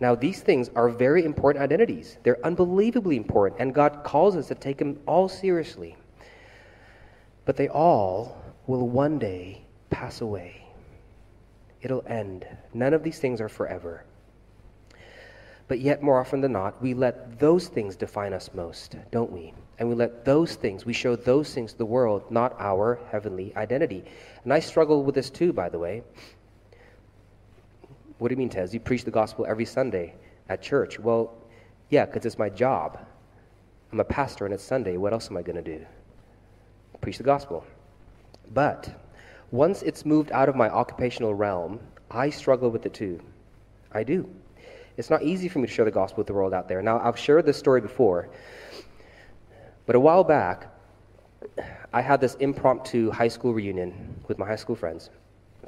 Now, 0.00 0.14
these 0.14 0.40
things 0.40 0.70
are 0.74 0.88
very 0.88 1.24
important 1.24 1.62
identities. 1.62 2.16
They're 2.22 2.44
unbelievably 2.44 3.16
important, 3.16 3.60
and 3.60 3.74
God 3.74 4.02
calls 4.02 4.34
us 4.34 4.48
to 4.48 4.54
take 4.54 4.78
them 4.78 4.98
all 5.06 5.28
seriously. 5.28 5.96
But 7.44 7.56
they 7.56 7.68
all 7.68 8.42
will 8.66 8.88
one 8.88 9.18
day 9.18 9.62
pass 9.90 10.22
away. 10.22 10.64
It'll 11.82 12.04
end. 12.06 12.46
None 12.72 12.94
of 12.94 13.02
these 13.02 13.18
things 13.18 13.40
are 13.40 13.48
forever. 13.48 14.04
But 15.70 15.78
yet, 15.78 16.02
more 16.02 16.18
often 16.18 16.40
than 16.40 16.50
not, 16.50 16.82
we 16.82 16.94
let 16.94 17.38
those 17.38 17.68
things 17.68 17.94
define 17.94 18.32
us 18.32 18.50
most, 18.54 18.96
don't 19.12 19.30
we? 19.30 19.54
And 19.78 19.88
we 19.88 19.94
let 19.94 20.24
those 20.24 20.56
things, 20.56 20.84
we 20.84 20.92
show 20.92 21.14
those 21.14 21.54
things 21.54 21.70
to 21.70 21.78
the 21.78 21.86
world, 21.86 22.28
not 22.28 22.56
our 22.58 22.98
heavenly 23.12 23.54
identity. 23.54 24.02
And 24.42 24.52
I 24.52 24.58
struggle 24.58 25.04
with 25.04 25.14
this 25.14 25.30
too, 25.30 25.52
by 25.52 25.68
the 25.68 25.78
way. 25.78 26.02
What 28.18 28.30
do 28.30 28.32
you 28.32 28.36
mean, 28.36 28.48
Tez? 28.48 28.74
You 28.74 28.80
preach 28.80 29.04
the 29.04 29.12
gospel 29.12 29.46
every 29.48 29.64
Sunday 29.64 30.16
at 30.48 30.60
church. 30.60 30.98
Well, 30.98 31.32
yeah, 31.88 32.04
because 32.04 32.26
it's 32.26 32.36
my 32.36 32.48
job. 32.48 32.98
I'm 33.92 34.00
a 34.00 34.04
pastor 34.04 34.46
and 34.46 34.52
it's 34.52 34.64
Sunday. 34.64 34.96
What 34.96 35.12
else 35.12 35.30
am 35.30 35.36
I 35.36 35.42
going 35.42 35.62
to 35.62 35.78
do? 35.78 35.86
Preach 37.00 37.18
the 37.18 37.22
gospel. 37.22 37.64
But 38.52 38.92
once 39.52 39.82
it's 39.82 40.04
moved 40.04 40.32
out 40.32 40.48
of 40.48 40.56
my 40.56 40.68
occupational 40.68 41.32
realm, 41.32 41.78
I 42.10 42.28
struggle 42.28 42.70
with 42.70 42.86
it 42.86 42.92
too. 42.92 43.20
I 43.92 44.02
do. 44.02 44.28
It's 44.96 45.10
not 45.10 45.22
easy 45.22 45.48
for 45.48 45.58
me 45.58 45.66
to 45.66 45.72
share 45.72 45.84
the 45.84 45.90
gospel 45.90 46.18
with 46.18 46.26
the 46.26 46.34
world 46.34 46.52
out 46.52 46.68
there. 46.68 46.82
Now, 46.82 47.00
I've 47.00 47.18
shared 47.18 47.46
this 47.46 47.56
story 47.56 47.80
before, 47.80 48.28
but 49.86 49.96
a 49.96 50.00
while 50.00 50.24
back, 50.24 50.68
I 51.92 52.00
had 52.00 52.20
this 52.20 52.34
impromptu 52.36 53.10
high 53.10 53.28
school 53.28 53.52
reunion 53.54 54.14
with 54.28 54.38
my 54.38 54.46
high 54.46 54.56
school 54.56 54.76
friends 54.76 55.10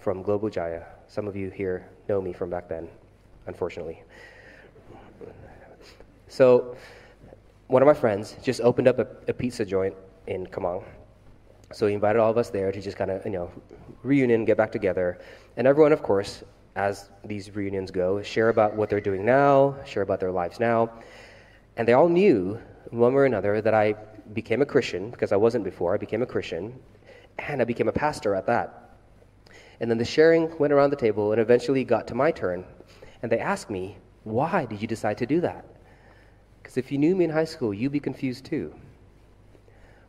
from 0.00 0.22
Global 0.22 0.50
Jaya. 0.50 0.82
Some 1.08 1.26
of 1.26 1.36
you 1.36 1.50
here 1.50 1.88
know 2.08 2.20
me 2.20 2.32
from 2.32 2.50
back 2.50 2.68
then, 2.68 2.88
unfortunately. 3.46 4.02
So, 6.28 6.76
one 7.68 7.82
of 7.82 7.86
my 7.86 7.94
friends 7.94 8.36
just 8.42 8.60
opened 8.60 8.88
up 8.88 8.98
a, 8.98 9.06
a 9.28 9.32
pizza 9.32 9.64
joint 9.64 9.94
in 10.26 10.46
Kemang. 10.46 10.84
So 11.72 11.86
he 11.86 11.94
invited 11.94 12.18
all 12.18 12.30
of 12.30 12.36
us 12.36 12.50
there 12.50 12.70
to 12.70 12.80
just 12.80 12.96
kind 12.96 13.10
of, 13.10 13.24
you 13.24 13.32
know, 13.32 13.50
reunion, 14.02 14.44
get 14.44 14.56
back 14.56 14.72
together. 14.72 15.18
And 15.56 15.66
everyone, 15.66 15.92
of 15.92 16.02
course, 16.02 16.44
as 16.74 17.10
these 17.24 17.54
reunions 17.54 17.90
go, 17.90 18.22
share 18.22 18.48
about 18.48 18.74
what 18.74 18.88
they're 18.88 19.00
doing 19.00 19.24
now, 19.24 19.76
share 19.84 20.02
about 20.02 20.20
their 20.20 20.32
lives 20.32 20.58
now. 20.58 20.90
And 21.76 21.86
they 21.86 21.92
all 21.92 22.08
knew, 22.08 22.58
one 22.90 23.12
way 23.14 23.22
or 23.22 23.24
another, 23.24 23.60
that 23.60 23.74
I 23.74 23.94
became 24.32 24.62
a 24.62 24.66
Christian, 24.66 25.10
because 25.10 25.32
I 25.32 25.36
wasn't 25.36 25.64
before. 25.64 25.94
I 25.94 25.98
became 25.98 26.22
a 26.22 26.26
Christian, 26.26 26.78
and 27.38 27.60
I 27.60 27.64
became 27.64 27.88
a 27.88 27.92
pastor 27.92 28.34
at 28.34 28.46
that. 28.46 28.96
And 29.80 29.90
then 29.90 29.98
the 29.98 30.04
sharing 30.04 30.56
went 30.58 30.72
around 30.72 30.90
the 30.90 30.96
table 30.96 31.32
and 31.32 31.40
eventually 31.40 31.84
got 31.84 32.06
to 32.08 32.14
my 32.14 32.30
turn. 32.30 32.64
And 33.22 33.30
they 33.30 33.38
asked 33.38 33.68
me, 33.68 33.98
Why 34.24 34.64
did 34.64 34.80
you 34.80 34.88
decide 34.88 35.18
to 35.18 35.26
do 35.26 35.40
that? 35.40 35.64
Because 36.62 36.76
if 36.76 36.92
you 36.92 36.98
knew 36.98 37.16
me 37.16 37.24
in 37.24 37.30
high 37.30 37.44
school, 37.44 37.74
you'd 37.74 37.92
be 37.92 38.00
confused 38.00 38.44
too. 38.44 38.74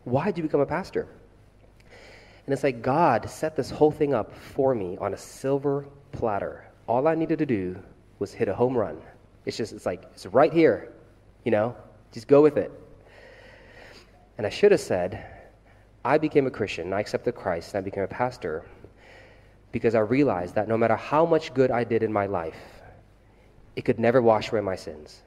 Why 0.03 0.25
did 0.25 0.37
you 0.37 0.43
become 0.43 0.61
a 0.61 0.65
pastor? 0.65 1.07
And 2.45 2.53
it's 2.53 2.63
like 2.63 2.81
God 2.81 3.29
set 3.29 3.55
this 3.55 3.71
whole 3.71 3.91
thing 3.91 4.13
up 4.13 4.35
for 4.35 4.75
me 4.75 4.97
on 4.99 5.13
a 5.13 5.17
silver 5.17 5.85
platter. 6.13 6.65
All 6.87 7.07
I 7.07 7.15
needed 7.15 7.39
to 7.39 7.45
do 7.45 7.77
was 8.19 8.33
hit 8.33 8.47
a 8.47 8.55
home 8.55 8.77
run. 8.77 9.01
It's 9.45 9.57
just, 9.57 9.73
it's 9.73 9.85
like, 9.85 10.03
it's 10.13 10.25
right 10.27 10.53
here, 10.53 10.93
you 11.43 11.51
know? 11.51 11.75
Just 12.13 12.27
go 12.27 12.41
with 12.41 12.57
it. 12.57 12.71
And 14.37 14.47
I 14.47 14.49
should 14.49 14.71
have 14.71 14.81
said, 14.81 15.25
I 16.05 16.17
became 16.17 16.47
a 16.47 16.51
Christian, 16.51 16.93
I 16.93 16.99
accepted 16.99 17.35
Christ, 17.35 17.73
and 17.73 17.81
I 17.81 17.83
became 17.83 18.03
a 18.03 18.07
pastor 18.07 18.63
because 19.71 19.95
I 19.95 19.99
realized 19.99 20.55
that 20.55 20.67
no 20.67 20.77
matter 20.77 20.95
how 20.95 21.25
much 21.25 21.53
good 21.53 21.71
I 21.71 21.83
did 21.83 22.03
in 22.03 22.13
my 22.13 22.25
life, 22.25 22.57
it 23.75 23.83
could 23.83 23.99
never 23.99 24.21
wash 24.21 24.51
away 24.51 24.61
my 24.61 24.75
sins. 24.75 25.21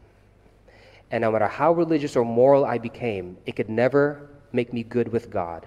And 1.11 1.23
no 1.23 1.31
matter 1.31 1.47
how 1.47 1.73
religious 1.73 2.17
or 2.17 2.25
moral 2.25 2.65
I 2.65 2.79
became, 2.79 3.37
it 3.47 3.57
could 3.57 3.69
never 3.69 4.29
make 4.53 4.73
me 4.73 4.83
good 4.83 5.09
with 5.09 5.31
God. 5.31 5.67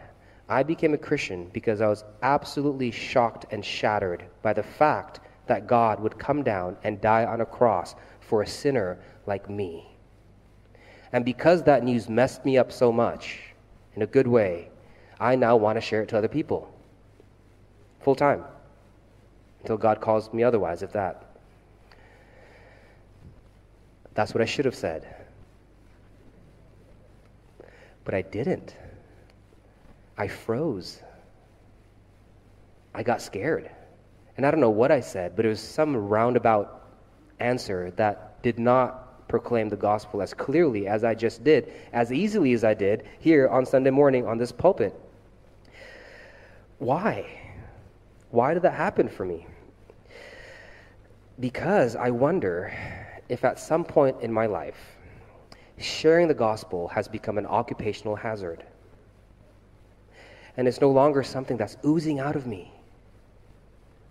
I 0.50 0.64
became 0.64 0.96
a 0.96 0.98
Christian 0.98 1.48
because 1.54 1.80
I 1.80 1.88
was 1.88 2.04
absolutely 2.24 2.90
shocked 2.90 3.46
and 3.52 3.64
shattered 3.64 4.26
by 4.42 4.52
the 4.52 4.64
fact 4.64 5.20
that 5.46 5.68
God 5.68 6.00
would 6.00 6.18
come 6.18 6.44
down 6.44 6.76
and 6.84 7.00
die 7.00 7.24
on 7.24 7.42
a 7.42 7.46
cross 7.46 7.94
for 8.20 8.42
a 8.42 8.48
sinner 8.48 9.00
like 9.28 9.48
me. 9.48 9.88
And 11.14 11.24
because 11.24 11.64
that 11.64 11.84
news 11.84 12.10
messed 12.10 12.46
me 12.46 12.58
up 12.58 12.72
so 12.72 12.92
much, 12.92 13.40
in 13.96 14.02
a 14.02 14.08
good 14.08 14.28
way, 14.28 14.70
I 15.20 15.36
now 15.36 15.56
want 15.56 15.78
to 15.78 15.82
share 15.82 16.02
it 16.02 16.10
to 16.10 16.18
other 16.18 16.28
people. 16.28 16.74
Full 18.02 18.16
time 18.16 18.44
until 19.62 19.78
God 19.78 20.02
calls 20.02 20.34
me 20.34 20.44
otherwise, 20.44 20.82
if 20.82 20.92
that. 20.94 21.26
That's 24.16 24.34
what 24.34 24.42
I 24.42 24.46
should 24.46 24.66
have 24.66 24.76
said. 24.76 25.16
But 28.04 28.16
I 28.16 28.22
didn't. 28.22 28.76
I 30.20 30.28
froze. 30.28 31.02
I 32.94 33.04
got 33.04 33.22
scared. 33.22 33.72
And 34.36 34.46
I 34.46 34.52
don't 34.52 34.60
know 34.60 34.70
what 34.70 34.92
I 34.92 35.00
said, 35.00 35.36
but 35.36 35.46
it 35.46 35.50
was 35.50 35.62
some 35.62 35.96
roundabout 35.96 36.84
answer 37.40 37.92
that 37.92 38.44
did 38.44 38.60
not 38.60 39.28
proclaim 39.30 39.70
the 39.70 39.78
gospel 39.78 40.22
as 40.22 40.34
clearly 40.34 40.88
as 40.88 41.06
I 41.06 41.16
just 41.16 41.44
did, 41.44 41.72
as 41.94 42.12
easily 42.12 42.52
as 42.52 42.66
I 42.66 42.74
did 42.74 43.08
here 43.20 43.48
on 43.48 43.66
Sunday 43.66 43.92
morning 43.92 44.28
on 44.28 44.38
this 44.38 44.52
pulpit. 44.52 44.94
Why? 46.80 47.26
Why 48.32 48.54
did 48.54 48.64
that 48.64 48.74
happen 48.74 49.08
for 49.08 49.26
me? 49.26 49.48
Because 51.40 51.96
I 51.96 52.10
wonder 52.10 52.74
if 53.30 53.46
at 53.46 53.58
some 53.58 53.86
point 53.86 54.18
in 54.22 54.34
my 54.34 54.48
life, 54.48 54.98
sharing 55.78 56.28
the 56.28 56.34
gospel 56.34 56.90
has 56.90 57.08
become 57.08 57.38
an 57.38 57.46
occupational 57.46 58.16
hazard. 58.16 58.66
And 60.60 60.68
it's 60.68 60.82
no 60.82 60.92
longer 60.92 61.24
something 61.24 61.56
that's 61.56 61.78
oozing 61.86 62.20
out 62.20 62.36
of 62.36 62.46
me 62.46 62.70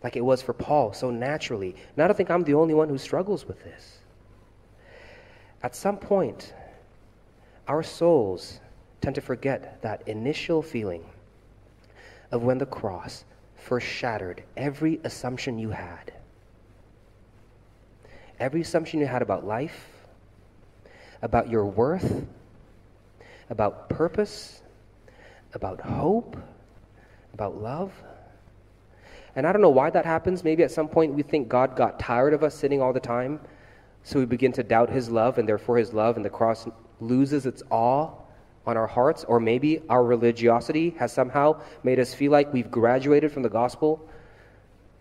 like 0.02 0.16
it 0.16 0.24
was 0.24 0.40
for 0.40 0.54
Paul 0.54 0.94
so 0.94 1.10
naturally. 1.10 1.76
And 1.94 2.10
I 2.10 2.14
think 2.14 2.30
I'm 2.30 2.42
the 2.42 2.54
only 2.54 2.72
one 2.72 2.88
who 2.88 2.96
struggles 2.96 3.44
with 3.44 3.62
this. 3.62 3.98
At 5.62 5.76
some 5.76 5.98
point, 5.98 6.54
our 7.66 7.82
souls 7.82 8.60
tend 9.02 9.14
to 9.16 9.20
forget 9.20 9.82
that 9.82 10.08
initial 10.08 10.62
feeling 10.62 11.04
of 12.32 12.44
when 12.44 12.56
the 12.56 12.64
cross 12.64 13.26
first 13.54 13.86
shattered 13.86 14.42
every 14.56 15.00
assumption 15.04 15.58
you 15.58 15.68
had. 15.68 16.14
Every 18.40 18.62
assumption 18.62 19.00
you 19.00 19.06
had 19.06 19.20
about 19.20 19.44
life, 19.44 19.86
about 21.20 21.50
your 21.50 21.66
worth, 21.66 22.24
about 23.50 23.90
purpose, 23.90 24.62
about 25.54 25.80
hope, 25.80 26.36
about 27.34 27.60
love. 27.60 27.92
And 29.36 29.46
I 29.46 29.52
don't 29.52 29.62
know 29.62 29.70
why 29.70 29.90
that 29.90 30.04
happens. 30.04 30.42
Maybe 30.42 30.62
at 30.62 30.70
some 30.70 30.88
point 30.88 31.14
we 31.14 31.22
think 31.22 31.48
God 31.48 31.76
got 31.76 31.98
tired 32.00 32.34
of 32.34 32.42
us 32.42 32.54
sitting 32.54 32.82
all 32.82 32.92
the 32.92 33.00
time, 33.00 33.40
So 34.02 34.18
we 34.18 34.26
begin 34.26 34.52
to 34.52 34.62
doubt 34.62 34.90
his 34.90 35.10
love, 35.10 35.38
and 35.38 35.48
therefore 35.48 35.76
his 35.76 35.92
love 35.92 36.16
and 36.16 36.24
the 36.24 36.30
cross 36.30 36.66
loses 37.00 37.46
its 37.46 37.62
awe 37.70 38.10
on 38.66 38.76
our 38.76 38.86
hearts. 38.86 39.24
Or 39.24 39.38
maybe 39.38 39.82
our 39.88 40.04
religiosity 40.04 40.90
has 40.98 41.12
somehow 41.12 41.60
made 41.82 41.98
us 41.98 42.14
feel 42.14 42.32
like 42.32 42.52
we've 42.52 42.70
graduated 42.70 43.32
from 43.32 43.42
the 43.42 43.48
gospel. 43.48 44.00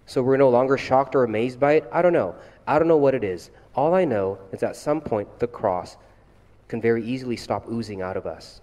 So 0.05 0.21
we're 0.21 0.37
no 0.37 0.49
longer 0.49 0.77
shocked 0.77 1.15
or 1.15 1.23
amazed 1.23 1.59
by 1.59 1.73
it. 1.73 1.89
I 1.91 2.01
don't 2.01 2.13
know. 2.13 2.35
I 2.65 2.79
don't 2.79 2.87
know 2.87 2.97
what 2.97 3.15
it 3.15 3.23
is. 3.23 3.49
All 3.75 3.93
I 3.93 4.05
know 4.05 4.39
is 4.51 4.63
at 4.63 4.75
some 4.75 5.01
point 5.01 5.39
the 5.39 5.47
cross 5.47 5.97
can 6.67 6.81
very 6.81 7.03
easily 7.03 7.37
stop 7.37 7.69
oozing 7.71 8.01
out 8.01 8.17
of 8.17 8.25
us. 8.25 8.61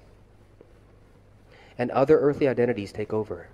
And 1.78 1.90
other 1.90 2.18
earthly 2.18 2.48
identities 2.48 2.92
take 2.92 3.12
over. 3.12 3.48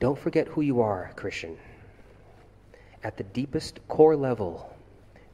Don't 0.00 0.18
forget 0.18 0.48
who 0.48 0.62
you 0.62 0.80
are, 0.80 1.12
Christian. 1.16 1.58
At 3.02 3.16
the 3.16 3.24
deepest 3.24 3.80
core 3.88 4.16
level, 4.16 4.74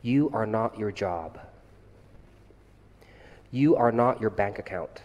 you 0.03 0.31
are 0.33 0.47
not 0.47 0.79
your 0.79 0.91
job. 0.91 1.39
You 3.51 3.77
are 3.77 3.93
not 3.93 4.21
your 4.21 4.31
bank 4.31 4.59
account. 4.59 5.03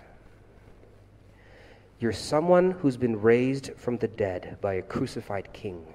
You're 1.99 2.13
someone 2.13 2.71
who's 2.71 2.97
been 2.97 3.21
raised 3.21 3.71
from 3.75 3.97
the 3.97 4.07
dead 4.07 4.57
by 4.61 4.75
a 4.75 4.81
crucified 4.81 5.51
king. 5.51 5.85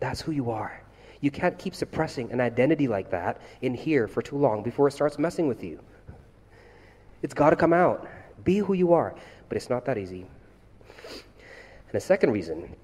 That's 0.00 0.20
who 0.20 0.32
you 0.32 0.50
are. 0.50 0.80
You 1.20 1.32
can't 1.32 1.58
keep 1.58 1.74
suppressing 1.74 2.30
an 2.30 2.40
identity 2.40 2.86
like 2.86 3.10
that 3.10 3.40
in 3.60 3.74
here 3.74 4.06
for 4.06 4.22
too 4.22 4.36
long 4.36 4.62
before 4.62 4.86
it 4.86 4.92
starts 4.92 5.18
messing 5.18 5.48
with 5.48 5.64
you. 5.64 5.80
It's 7.22 7.34
got 7.34 7.50
to 7.50 7.56
come 7.56 7.72
out. 7.72 8.06
Be 8.44 8.58
who 8.58 8.74
you 8.74 8.92
are. 8.92 9.14
But 9.48 9.56
it's 9.56 9.70
not 9.70 9.84
that 9.86 9.98
easy. 9.98 10.26
And 11.88 11.94
a 11.94 12.00
second 12.00 12.30
reason 12.30 12.74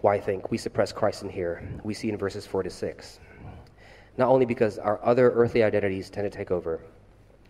why 0.00 0.14
I 0.14 0.20
think 0.20 0.50
we 0.50 0.58
suppress 0.58 0.92
Christ 0.92 1.22
in 1.22 1.28
here, 1.28 1.68
we 1.82 1.94
see 1.94 2.08
in 2.08 2.16
verses 2.16 2.46
4 2.46 2.62
to 2.62 2.70
6. 2.70 3.20
Not 4.16 4.28
only 4.28 4.46
because 4.46 4.78
our 4.78 5.04
other 5.04 5.30
earthly 5.32 5.62
identities 5.62 6.08
tend 6.08 6.30
to 6.30 6.36
take 6.36 6.50
over, 6.50 6.80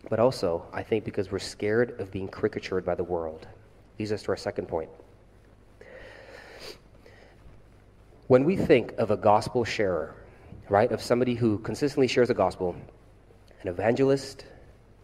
but 0.08 0.18
also, 0.18 0.66
I 0.72 0.82
think, 0.82 1.04
because 1.04 1.30
we're 1.30 1.38
scared 1.38 1.98
of 2.00 2.10
being 2.10 2.28
caricatured 2.28 2.84
by 2.84 2.94
the 2.94 3.04
world. 3.04 3.46
Leads 3.98 4.12
us 4.12 4.22
to 4.22 4.30
our 4.30 4.36
second 4.36 4.66
point. 4.66 4.90
When 8.26 8.44
we 8.44 8.56
think 8.56 8.92
of 8.98 9.10
a 9.10 9.16
gospel 9.16 9.64
sharer, 9.64 10.14
right, 10.68 10.90
of 10.90 11.02
somebody 11.02 11.34
who 11.34 11.58
consistently 11.58 12.08
shares 12.08 12.28
the 12.28 12.34
gospel, 12.34 12.74
an 13.60 13.68
evangelist 13.68 14.46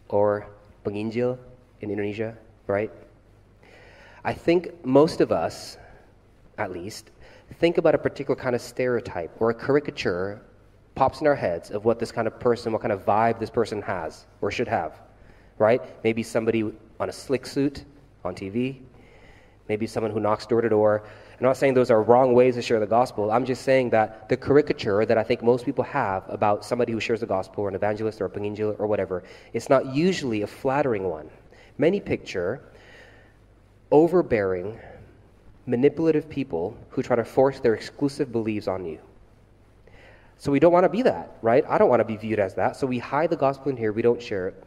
or 0.08 0.46
penginjil 0.84 1.38
in 1.80 1.90
Indonesia, 1.90 2.36
right? 2.66 2.90
I 4.24 4.34
think 4.34 4.84
most 4.84 5.20
of 5.20 5.32
us 5.32 5.76
at 6.60 6.70
least, 6.70 7.10
think 7.54 7.78
about 7.78 7.94
a 7.94 7.98
particular 7.98 8.38
kind 8.38 8.54
of 8.54 8.60
stereotype 8.60 9.30
or 9.40 9.50
a 9.50 9.54
caricature 9.54 10.40
pops 10.94 11.20
in 11.20 11.26
our 11.26 11.34
heads 11.34 11.70
of 11.70 11.84
what 11.84 11.98
this 11.98 12.12
kind 12.12 12.28
of 12.28 12.38
person, 12.38 12.72
what 12.72 12.82
kind 12.82 12.92
of 12.92 13.04
vibe 13.04 13.40
this 13.40 13.50
person 13.50 13.80
has 13.82 14.26
or 14.42 14.50
should 14.50 14.68
have, 14.68 15.00
right? 15.58 15.80
Maybe 16.04 16.22
somebody 16.22 16.70
on 17.00 17.08
a 17.08 17.12
slick 17.12 17.46
suit 17.46 17.84
on 18.24 18.34
TV, 18.34 18.80
maybe 19.68 19.86
someone 19.86 20.12
who 20.12 20.20
knocks 20.20 20.46
door 20.46 20.60
to 20.60 20.68
door. 20.68 21.04
I'm 21.40 21.46
not 21.46 21.56
saying 21.56 21.72
those 21.72 21.90
are 21.90 22.02
wrong 22.02 22.34
ways 22.34 22.56
to 22.56 22.62
share 22.62 22.80
the 22.80 22.86
gospel. 22.86 23.30
I'm 23.30 23.46
just 23.46 23.62
saying 23.62 23.88
that 23.90 24.28
the 24.28 24.36
caricature 24.36 25.06
that 25.06 25.16
I 25.16 25.22
think 25.22 25.42
most 25.42 25.64
people 25.64 25.82
have 25.84 26.24
about 26.28 26.66
somebody 26.66 26.92
who 26.92 27.00
shares 27.00 27.20
the 27.20 27.26
gospel 27.26 27.64
or 27.64 27.68
an 27.70 27.74
evangelist 27.74 28.20
or 28.20 28.26
a 28.26 28.30
penginjil 28.30 28.78
or 28.78 28.86
whatever, 28.86 29.24
it's 29.54 29.70
not 29.70 29.94
usually 29.94 30.42
a 30.42 30.46
flattering 30.46 31.04
one. 31.04 31.30
Many 31.78 31.98
picture 31.98 32.60
overbearing, 33.90 34.78
manipulative 35.64 36.28
people 36.28 36.76
who 36.90 37.02
try 37.02 37.16
to 37.16 37.24
force 37.24 37.58
their 37.58 37.72
exclusive 37.72 38.30
beliefs 38.30 38.68
on 38.68 38.84
you. 38.84 38.98
So 40.36 40.52
we 40.52 40.60
don't 40.60 40.72
want 40.72 40.84
to 40.84 40.90
be 40.90 41.00
that, 41.02 41.38
right? 41.40 41.64
I 41.66 41.78
don't 41.78 41.88
want 41.88 42.00
to 42.00 42.04
be 42.04 42.16
viewed 42.16 42.38
as 42.38 42.54
that. 42.56 42.76
So 42.76 42.86
we 42.86 42.98
hide 42.98 43.30
the 43.30 43.36
gospel 43.36 43.70
in 43.70 43.78
here, 43.78 43.92
we 43.92 44.02
don't 44.02 44.20
share 44.20 44.48
it. 44.48 44.64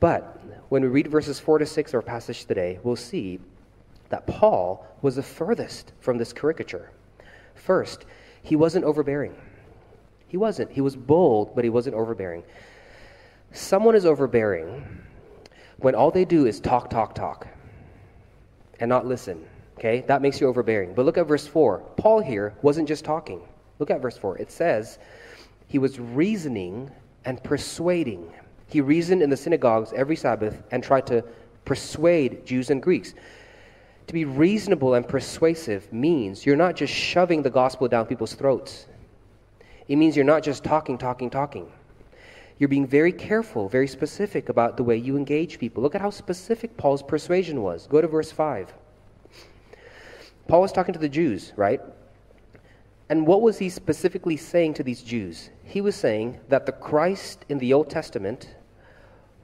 But 0.00 0.38
when 0.68 0.82
we 0.82 0.88
read 0.88 1.08
verses 1.08 1.40
4 1.40 1.60
to 1.60 1.66
6 1.66 1.90
of 1.92 1.94
our 1.94 2.02
passage 2.02 2.44
today, 2.44 2.78
we'll 2.82 2.94
see 2.94 3.40
that 4.08 4.26
Paul 4.26 4.86
was 5.02 5.16
the 5.16 5.22
furthest 5.22 5.92
from 6.00 6.18
this 6.18 6.32
caricature. 6.32 6.90
First, 7.54 8.04
he 8.42 8.56
wasn't 8.56 8.84
overbearing. 8.84 9.34
He 10.28 10.36
wasn't. 10.36 10.70
He 10.70 10.80
was 10.80 10.96
bold, 10.96 11.54
but 11.54 11.64
he 11.64 11.70
wasn't 11.70 11.96
overbearing. 11.96 12.42
Someone 13.52 13.94
is 13.94 14.04
overbearing 14.04 14.84
when 15.78 15.94
all 15.94 16.10
they 16.10 16.24
do 16.24 16.46
is 16.46 16.60
talk, 16.60 16.90
talk, 16.90 17.14
talk 17.14 17.46
and 18.80 18.88
not 18.88 19.06
listen. 19.06 19.44
Okay, 19.78 20.04
that 20.06 20.22
makes 20.22 20.40
you 20.40 20.48
overbearing. 20.48 20.94
But 20.94 21.04
look 21.04 21.18
at 21.18 21.26
verse 21.26 21.46
4. 21.46 21.78
Paul 21.96 22.20
here 22.20 22.54
wasn't 22.62 22.88
just 22.88 23.04
talking. 23.04 23.40
Look 23.78 23.90
at 23.90 24.00
verse 24.00 24.16
4. 24.16 24.38
It 24.38 24.50
says, 24.50 24.98
he 25.66 25.78
was 25.78 25.98
reasoning 25.98 26.90
and 27.24 27.42
persuading. 27.42 28.32
He 28.68 28.80
reasoned 28.80 29.22
in 29.22 29.30
the 29.30 29.36
synagogues 29.36 29.92
every 29.92 30.16
Sabbath 30.16 30.62
and 30.70 30.82
tried 30.82 31.06
to 31.08 31.24
persuade 31.64 32.46
Jews 32.46 32.70
and 32.70 32.82
Greeks. 32.82 33.14
To 34.06 34.12
be 34.12 34.24
reasonable 34.24 34.94
and 34.94 35.06
persuasive 35.06 35.92
means 35.92 36.44
you're 36.44 36.56
not 36.56 36.76
just 36.76 36.92
shoving 36.92 37.42
the 37.42 37.50
gospel 37.50 37.88
down 37.88 38.06
people's 38.06 38.34
throats. 38.34 38.86
It 39.88 39.96
means 39.96 40.16
you're 40.16 40.24
not 40.24 40.42
just 40.42 40.64
talking, 40.64 40.98
talking, 40.98 41.30
talking. 41.30 41.70
You're 42.58 42.68
being 42.68 42.86
very 42.86 43.12
careful, 43.12 43.68
very 43.68 43.88
specific 43.88 44.48
about 44.48 44.76
the 44.76 44.84
way 44.84 44.96
you 44.96 45.16
engage 45.16 45.58
people. 45.58 45.82
Look 45.82 45.94
at 45.94 46.00
how 46.00 46.10
specific 46.10 46.76
Paul's 46.76 47.02
persuasion 47.02 47.62
was. 47.62 47.86
Go 47.86 48.00
to 48.00 48.06
verse 48.06 48.30
5. 48.30 48.72
Paul 50.46 50.60
was 50.60 50.72
talking 50.72 50.92
to 50.92 51.00
the 51.00 51.08
Jews, 51.08 51.52
right? 51.56 51.80
And 53.08 53.26
what 53.26 53.42
was 53.42 53.58
he 53.58 53.68
specifically 53.68 54.36
saying 54.36 54.74
to 54.74 54.82
these 54.82 55.02
Jews? 55.02 55.50
He 55.64 55.80
was 55.80 55.96
saying 55.96 56.38
that 56.48 56.66
the 56.66 56.72
Christ 56.72 57.44
in 57.48 57.58
the 57.58 57.72
Old 57.72 57.90
Testament 57.90 58.54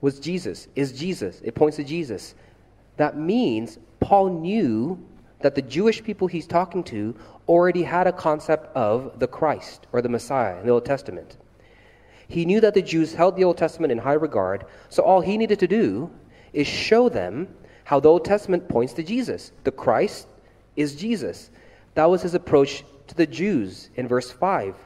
was 0.01 0.21
Jesus, 0.21 0.69
is 0.77 0.93
Jesus. 0.93 1.41
It 1.43 1.55
points 1.55 1.77
to 1.77 1.85
Jesus. 1.85 2.35
That 2.97 3.19
means 3.19 3.79
Paul 4.01 4.41
knew 4.41 4.99
that 5.41 5.55
the 5.55 5.63
Jewish 5.63 6.03
people 6.03 6.27
he's 6.27 6.47
talking 6.47 6.83
to 6.85 7.15
already 7.49 7.83
had 7.83 8.07
a 8.07 8.13
concept 8.13 8.75
of 8.77 9.19
the 9.19 9.27
Christ 9.27 9.87
or 9.93 10.03
the 10.03 10.09
Messiah 10.09 10.59
in 10.59 10.67
the 10.67 10.73
Old 10.73 10.85
Testament. 10.85 11.37
He 12.29 12.45
knew 12.45 12.61
that 12.61 12.75
the 12.75 12.83
Jews 12.83 13.15
held 13.15 13.37
the 13.37 13.45
Old 13.45 13.59
Testament 13.59 13.91
in 13.91 13.99
high 13.99 14.13
regard, 14.13 14.67
so 14.89 15.03
all 15.03 15.21
he 15.21 15.37
needed 15.37 15.59
to 15.61 15.67
do 15.67 16.11
is 16.53 16.67
show 16.67 17.09
them 17.09 17.49
how 17.85 17.99
the 17.99 18.09
Old 18.09 18.25
Testament 18.25 18.69
points 18.69 18.93
to 18.95 19.03
Jesus. 19.03 19.53
The 19.65 19.73
Christ 19.73 20.29
is 20.77 20.95
Jesus. 20.95 21.51
That 21.95 22.09
was 22.09 22.23
his 22.23 22.35
approach 22.35 22.85
to 23.09 23.15
the 23.17 23.27
Jews 23.27 23.91
in 23.97 24.07
verse 24.07 24.31
5. 24.31 24.77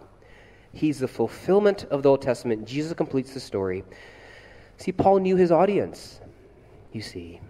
He's 0.73 0.99
the 0.99 1.09
fulfillment 1.09 1.85
of 1.91 2.03
the 2.03 2.11
Old 2.11 2.23
Testament. 2.23 2.67
Jesus 2.67 2.95
completes 2.95 3.35
the 3.35 3.41
story. 3.41 3.85
See, 4.79 4.93
Paul 4.93 5.19
knew 5.19 5.37
his 5.37 5.53
audience, 5.53 6.21
you 6.93 7.03
see. 7.03 7.41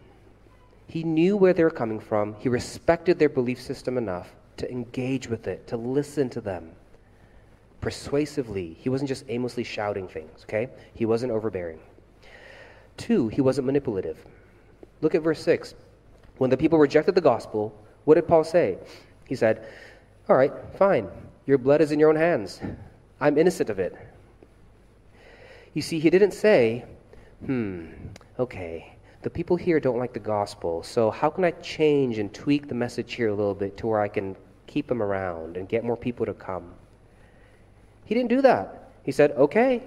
He 0.86 1.02
knew 1.02 1.36
where 1.36 1.52
they 1.52 1.64
were 1.64 1.70
coming 1.70 2.00
from. 2.00 2.36
He 2.38 2.48
respected 2.48 3.18
their 3.18 3.28
belief 3.28 3.60
system 3.60 3.98
enough 3.98 4.34
to 4.58 4.70
engage 4.70 5.28
with 5.28 5.48
it, 5.48 5.66
to 5.68 5.76
listen 5.76 6.30
to 6.30 6.40
them 6.40 6.70
persuasively. 7.84 8.78
He 8.80 8.88
wasn't 8.88 9.08
just 9.08 9.26
aimlessly 9.28 9.62
shouting 9.62 10.08
things, 10.08 10.44
okay? 10.44 10.70
He 10.94 11.04
wasn't 11.04 11.32
overbearing. 11.32 11.78
Two, 12.96 13.28
he 13.28 13.42
wasn't 13.42 13.66
manipulative. 13.66 14.24
Look 15.02 15.14
at 15.14 15.20
verse 15.20 15.42
6. 15.42 15.74
When 16.38 16.48
the 16.48 16.56
people 16.56 16.78
rejected 16.78 17.14
the 17.14 17.20
gospel, 17.20 17.78
what 18.06 18.14
did 18.14 18.26
Paul 18.26 18.42
say? 18.42 18.78
He 19.26 19.34
said, 19.34 19.66
All 20.30 20.36
right, 20.36 20.50
fine. 20.78 21.08
Your 21.44 21.58
blood 21.58 21.82
is 21.82 21.92
in 21.92 21.98
your 21.98 22.08
own 22.08 22.16
hands. 22.16 22.58
I'm 23.20 23.36
innocent 23.36 23.68
of 23.68 23.78
it. 23.78 23.94
You 25.74 25.82
see, 25.82 25.98
he 25.98 26.08
didn't 26.08 26.32
say, 26.32 26.86
Hmm, 27.44 27.88
okay, 28.38 28.93
the 29.24 29.30
people 29.30 29.56
here 29.56 29.80
don't 29.80 29.98
like 29.98 30.12
the 30.12 30.20
gospel, 30.20 30.82
so 30.82 31.10
how 31.10 31.30
can 31.30 31.44
I 31.44 31.50
change 31.50 32.18
and 32.18 32.32
tweak 32.32 32.68
the 32.68 32.74
message 32.74 33.14
here 33.14 33.28
a 33.28 33.34
little 33.34 33.54
bit 33.54 33.76
to 33.78 33.86
where 33.86 34.00
I 34.00 34.08
can 34.08 34.36
keep 34.66 34.86
them 34.86 35.02
around 35.02 35.56
and 35.56 35.68
get 35.68 35.82
more 35.82 35.96
people 35.96 36.26
to 36.26 36.34
come? 36.34 36.70
He 38.04 38.14
didn't 38.14 38.28
do 38.28 38.42
that. 38.42 38.90
He 39.02 39.12
said, 39.12 39.32
Okay, 39.32 39.82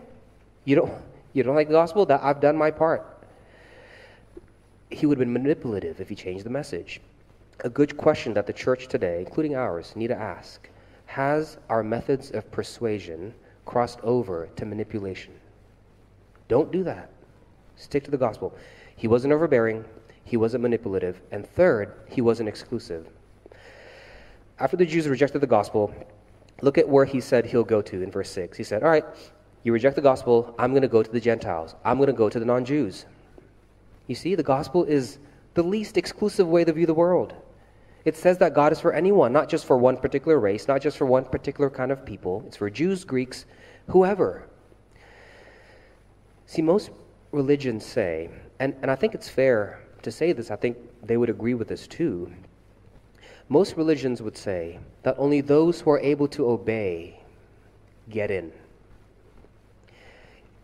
you 0.66 0.76
don't, 0.76 0.92
you 1.34 1.44
don't 1.44 1.56
like 1.56 1.68
the 1.68 1.74
gospel? 1.74 2.06
That 2.06 2.22
I've 2.24 2.42
done 2.42 2.58
my 2.58 2.72
part. 2.72 3.06
He 4.90 5.06
would 5.06 5.18
have 5.18 5.26
been 5.26 5.34
manipulative 5.34 6.02
if 6.02 6.10
he 6.10 6.16
changed 6.16 6.44
the 6.44 6.50
message 6.50 7.00
a 7.64 7.70
good 7.70 7.98
question 7.98 8.34
that 8.36 8.46
the 8.46 8.54
church 8.54 8.88
today, 8.88 9.20
including 9.20 9.56
ours, 9.56 9.94
need 9.96 10.08
to 10.08 10.18
ask 10.18 10.70
Has 11.06 11.58
our 11.70 11.84
methods 11.84 12.32
of 12.32 12.50
persuasion 12.52 13.34
crossed 13.66 14.00
over 14.02 14.50
to 14.56 14.66
manipulation? 14.66 15.34
Don't 16.48 16.72
do 16.72 16.84
that. 16.84 17.10
Stick 17.76 18.04
to 18.06 18.12
the 18.12 18.18
gospel. 18.18 18.54
He 18.98 19.08
wasn't 19.08 19.32
overbearing, 19.32 19.86
he 20.26 20.36
wasn't 20.36 20.64
manipulative, 20.64 21.22
and 21.32 21.48
third, 21.48 21.94
he 22.10 22.20
wasn't 22.20 22.50
exclusive. 22.50 23.08
After 24.60 24.76
the 24.76 24.86
Jews 24.86 25.08
rejected 25.08 25.40
the 25.40 25.48
gospel, 25.48 25.94
look 26.62 26.78
at 26.78 26.90
where 26.90 27.06
he 27.06 27.22
said 27.22 27.46
he'll 27.46 27.64
go 27.64 27.82
to 27.84 28.02
in 28.02 28.12
verse 28.12 28.32
6. 28.32 28.58
He 28.58 28.64
said, 28.64 28.84
All 28.84 28.90
right, 28.90 29.06
you 29.64 29.72
reject 29.72 29.96
the 29.96 30.02
gospel, 30.02 30.54
I'm 30.58 30.72
going 30.72 30.82
to 30.82 30.88
go 30.88 31.04
to 31.04 31.12
the 31.12 31.20
Gentiles, 31.20 31.76
I'm 31.86 31.98
going 31.98 32.08
to 32.08 32.14
go 32.14 32.28
to 32.28 32.40
the 32.40 32.46
non 32.46 32.66
Jews. 32.66 33.06
You 34.08 34.16
see, 34.16 34.36
the 34.36 34.44
gospel 34.44 34.84
is 34.84 35.20
the 35.54 35.64
least 35.64 35.96
exclusive 35.96 36.48
way 36.48 36.64
to 36.64 36.74
view 36.74 36.88
the 36.88 36.94
world. 36.94 37.36
It 38.04 38.16
says 38.16 38.38
that 38.40 38.56
God 38.56 38.72
is 38.72 38.80
for 38.80 38.94
anyone, 38.94 39.32
not 39.32 39.50
just 39.50 39.66
for 39.66 39.78
one 39.78 39.98
particular 39.98 40.40
race, 40.40 40.68
not 40.68 40.82
just 40.82 40.98
for 40.98 41.06
one 41.06 41.26
particular 41.26 41.70
kind 41.70 41.92
of 41.92 42.06
people. 42.06 42.44
It's 42.48 42.58
for 42.58 42.70
Jews, 42.70 43.04
Greeks, 43.04 43.46
whoever. 43.90 44.48
See, 46.46 46.62
most 46.62 46.90
religions 47.38 47.86
say, 47.86 48.30
and, 48.60 48.76
and 48.82 48.92
I 48.92 48.96
think 48.96 49.16
it's 49.16 49.30
fair 49.30 49.80
to 50.02 50.12
say 50.12 50.34
this, 50.34 50.52
I 50.52 50.58
think 50.58 50.78
they 51.04 51.16
would 51.16 51.30
agree 51.30 51.54
with 51.54 51.70
this 51.70 51.88
too. 51.88 52.32
Most 53.48 53.78
religions 53.78 54.22
would 54.22 54.36
say 54.36 54.80
that 55.04 55.16
only 55.18 55.40
those 55.40 55.80
who 55.80 55.92
are 55.92 56.00
able 56.00 56.28
to 56.30 56.50
obey 56.50 57.22
get 58.10 58.30
in. 58.30 58.52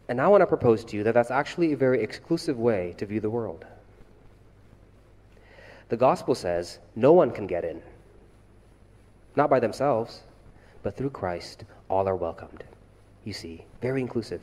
And 0.09 0.19
I 0.19 0.27
want 0.27 0.41
to 0.41 0.47
propose 0.47 0.83
to 0.85 0.97
you 0.97 1.03
that 1.03 1.13
that's 1.13 1.31
actually 1.31 1.71
a 1.71 1.77
very 1.77 2.03
exclusive 2.03 2.59
way 2.59 2.93
to 2.97 3.05
view 3.05 3.21
the 3.21 3.29
world. 3.29 3.65
The 5.89 5.97
gospel 5.97 6.35
says 6.35 6.79
no 6.95 7.13
one 7.13 7.31
can 7.31 7.47
get 7.47 7.63
in, 7.63 7.81
not 9.35 9.49
by 9.49 9.59
themselves, 9.59 10.23
but 10.81 10.97
through 10.97 11.11
Christ, 11.11 11.63
all 11.89 12.07
are 12.07 12.15
welcomed. 12.15 12.63
You 13.23 13.33
see, 13.33 13.63
very 13.81 14.01
inclusive. 14.01 14.41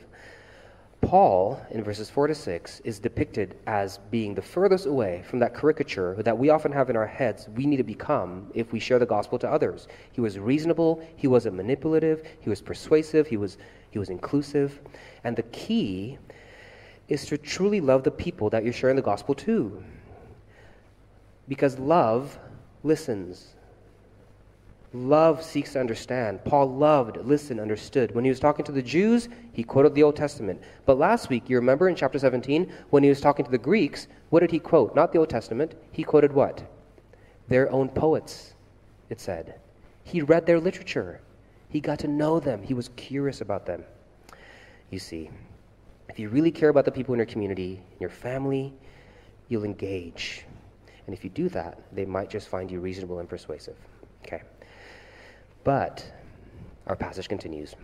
Paul, 1.01 1.59
in 1.71 1.83
verses 1.83 2.09
4 2.09 2.27
to 2.27 2.35
6, 2.35 2.79
is 2.85 2.99
depicted 2.99 3.57
as 3.67 3.97
being 4.11 4.33
the 4.33 4.41
furthest 4.41 4.85
away 4.85 5.23
from 5.27 5.39
that 5.39 5.53
caricature 5.53 6.15
that 6.23 6.37
we 6.37 6.49
often 6.49 6.71
have 6.71 6.89
in 6.89 6.95
our 6.95 7.07
heads 7.07 7.49
we 7.55 7.65
need 7.65 7.77
to 7.77 7.83
become 7.83 8.49
if 8.53 8.71
we 8.71 8.79
share 8.79 8.99
the 8.99 9.05
gospel 9.05 9.37
to 9.39 9.51
others. 9.51 9.87
He 10.11 10.21
was 10.21 10.39
reasonable, 10.39 11.05
he 11.17 11.27
wasn't 11.27 11.55
manipulative, 11.55 12.23
he 12.39 12.49
was 12.49 12.61
persuasive, 12.61 13.27
he 13.27 13.35
was, 13.35 13.57
he 13.89 13.99
was 13.99 14.09
inclusive. 14.09 14.79
And 15.23 15.35
the 15.35 15.43
key 15.43 16.17
is 17.09 17.25
to 17.25 17.37
truly 17.37 17.81
love 17.81 18.03
the 18.03 18.11
people 18.11 18.49
that 18.51 18.63
you're 18.63 18.71
sharing 18.71 18.95
the 18.95 19.01
gospel 19.01 19.35
to. 19.35 19.83
Because 21.47 21.77
love 21.77 22.37
listens. 22.83 23.55
Love 24.93 25.41
seeks 25.41 25.73
to 25.73 25.79
understand. 25.79 26.43
Paul 26.43 26.75
loved, 26.75 27.17
listened, 27.17 27.61
understood. 27.61 28.13
When 28.13 28.25
he 28.25 28.29
was 28.29 28.41
talking 28.41 28.65
to 28.65 28.73
the 28.73 28.81
Jews, 28.81 29.29
he 29.53 29.63
quoted 29.63 29.95
the 29.95 30.03
Old 30.03 30.17
Testament. 30.17 30.61
But 30.85 30.97
last 30.97 31.29
week, 31.29 31.49
you 31.49 31.55
remember 31.55 31.87
in 31.87 31.95
chapter 31.95 32.19
17, 32.19 32.69
when 32.89 33.01
he 33.01 33.07
was 33.07 33.21
talking 33.21 33.45
to 33.45 33.51
the 33.51 33.57
Greeks, 33.57 34.07
what 34.31 34.41
did 34.41 34.51
he 34.51 34.59
quote? 34.59 34.93
Not 34.93 35.13
the 35.13 35.19
Old 35.19 35.29
Testament. 35.29 35.75
He 35.93 36.03
quoted 36.03 36.33
what? 36.33 36.63
Their 37.47 37.71
own 37.71 37.87
poets, 37.87 38.53
it 39.09 39.21
said. 39.21 39.59
He 40.03 40.21
read 40.21 40.45
their 40.45 40.59
literature. 40.59 41.21
He 41.69 41.79
got 41.79 41.99
to 41.99 42.09
know 42.09 42.41
them. 42.41 42.61
He 42.61 42.73
was 42.73 42.89
curious 42.97 43.39
about 43.39 43.65
them. 43.65 43.85
You 44.89 44.99
see, 44.99 45.29
if 46.09 46.19
you 46.19 46.27
really 46.27 46.51
care 46.51 46.67
about 46.67 46.83
the 46.83 46.91
people 46.91 47.13
in 47.13 47.19
your 47.19 47.25
community, 47.25 47.81
in 47.93 47.97
your 48.01 48.09
family, 48.09 48.73
you'll 49.47 49.63
engage. 49.63 50.43
And 51.05 51.15
if 51.15 51.23
you 51.23 51.29
do 51.29 51.47
that, 51.49 51.79
they 51.93 52.05
might 52.05 52.29
just 52.29 52.49
find 52.49 52.69
you 52.69 52.81
reasonable 52.81 53.19
and 53.19 53.29
persuasive. 53.29 53.77
Okay. 54.25 54.41
But 55.63 56.11
our 56.87 56.95
passage 56.95 57.29
continues. 57.29 57.75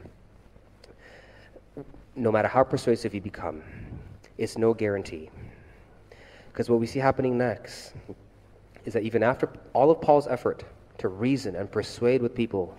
No 2.15 2.31
matter 2.31 2.47
how 2.47 2.63
persuasive 2.63 3.13
you 3.13 3.21
become, 3.21 3.61
it's 4.37 4.57
no 4.57 4.73
guarantee. 4.73 5.29
Because 6.51 6.69
what 6.69 6.79
we 6.79 6.87
see 6.87 6.99
happening 6.99 7.37
next 7.37 7.93
is 8.85 8.93
that 8.93 9.03
even 9.03 9.21
after 9.21 9.49
all 9.73 9.91
of 9.91 10.01
Paul's 10.01 10.27
effort 10.27 10.63
to 10.97 11.09
reason 11.09 11.55
and 11.55 11.71
persuade 11.71 12.21
with 12.21 12.33
people 12.33 12.75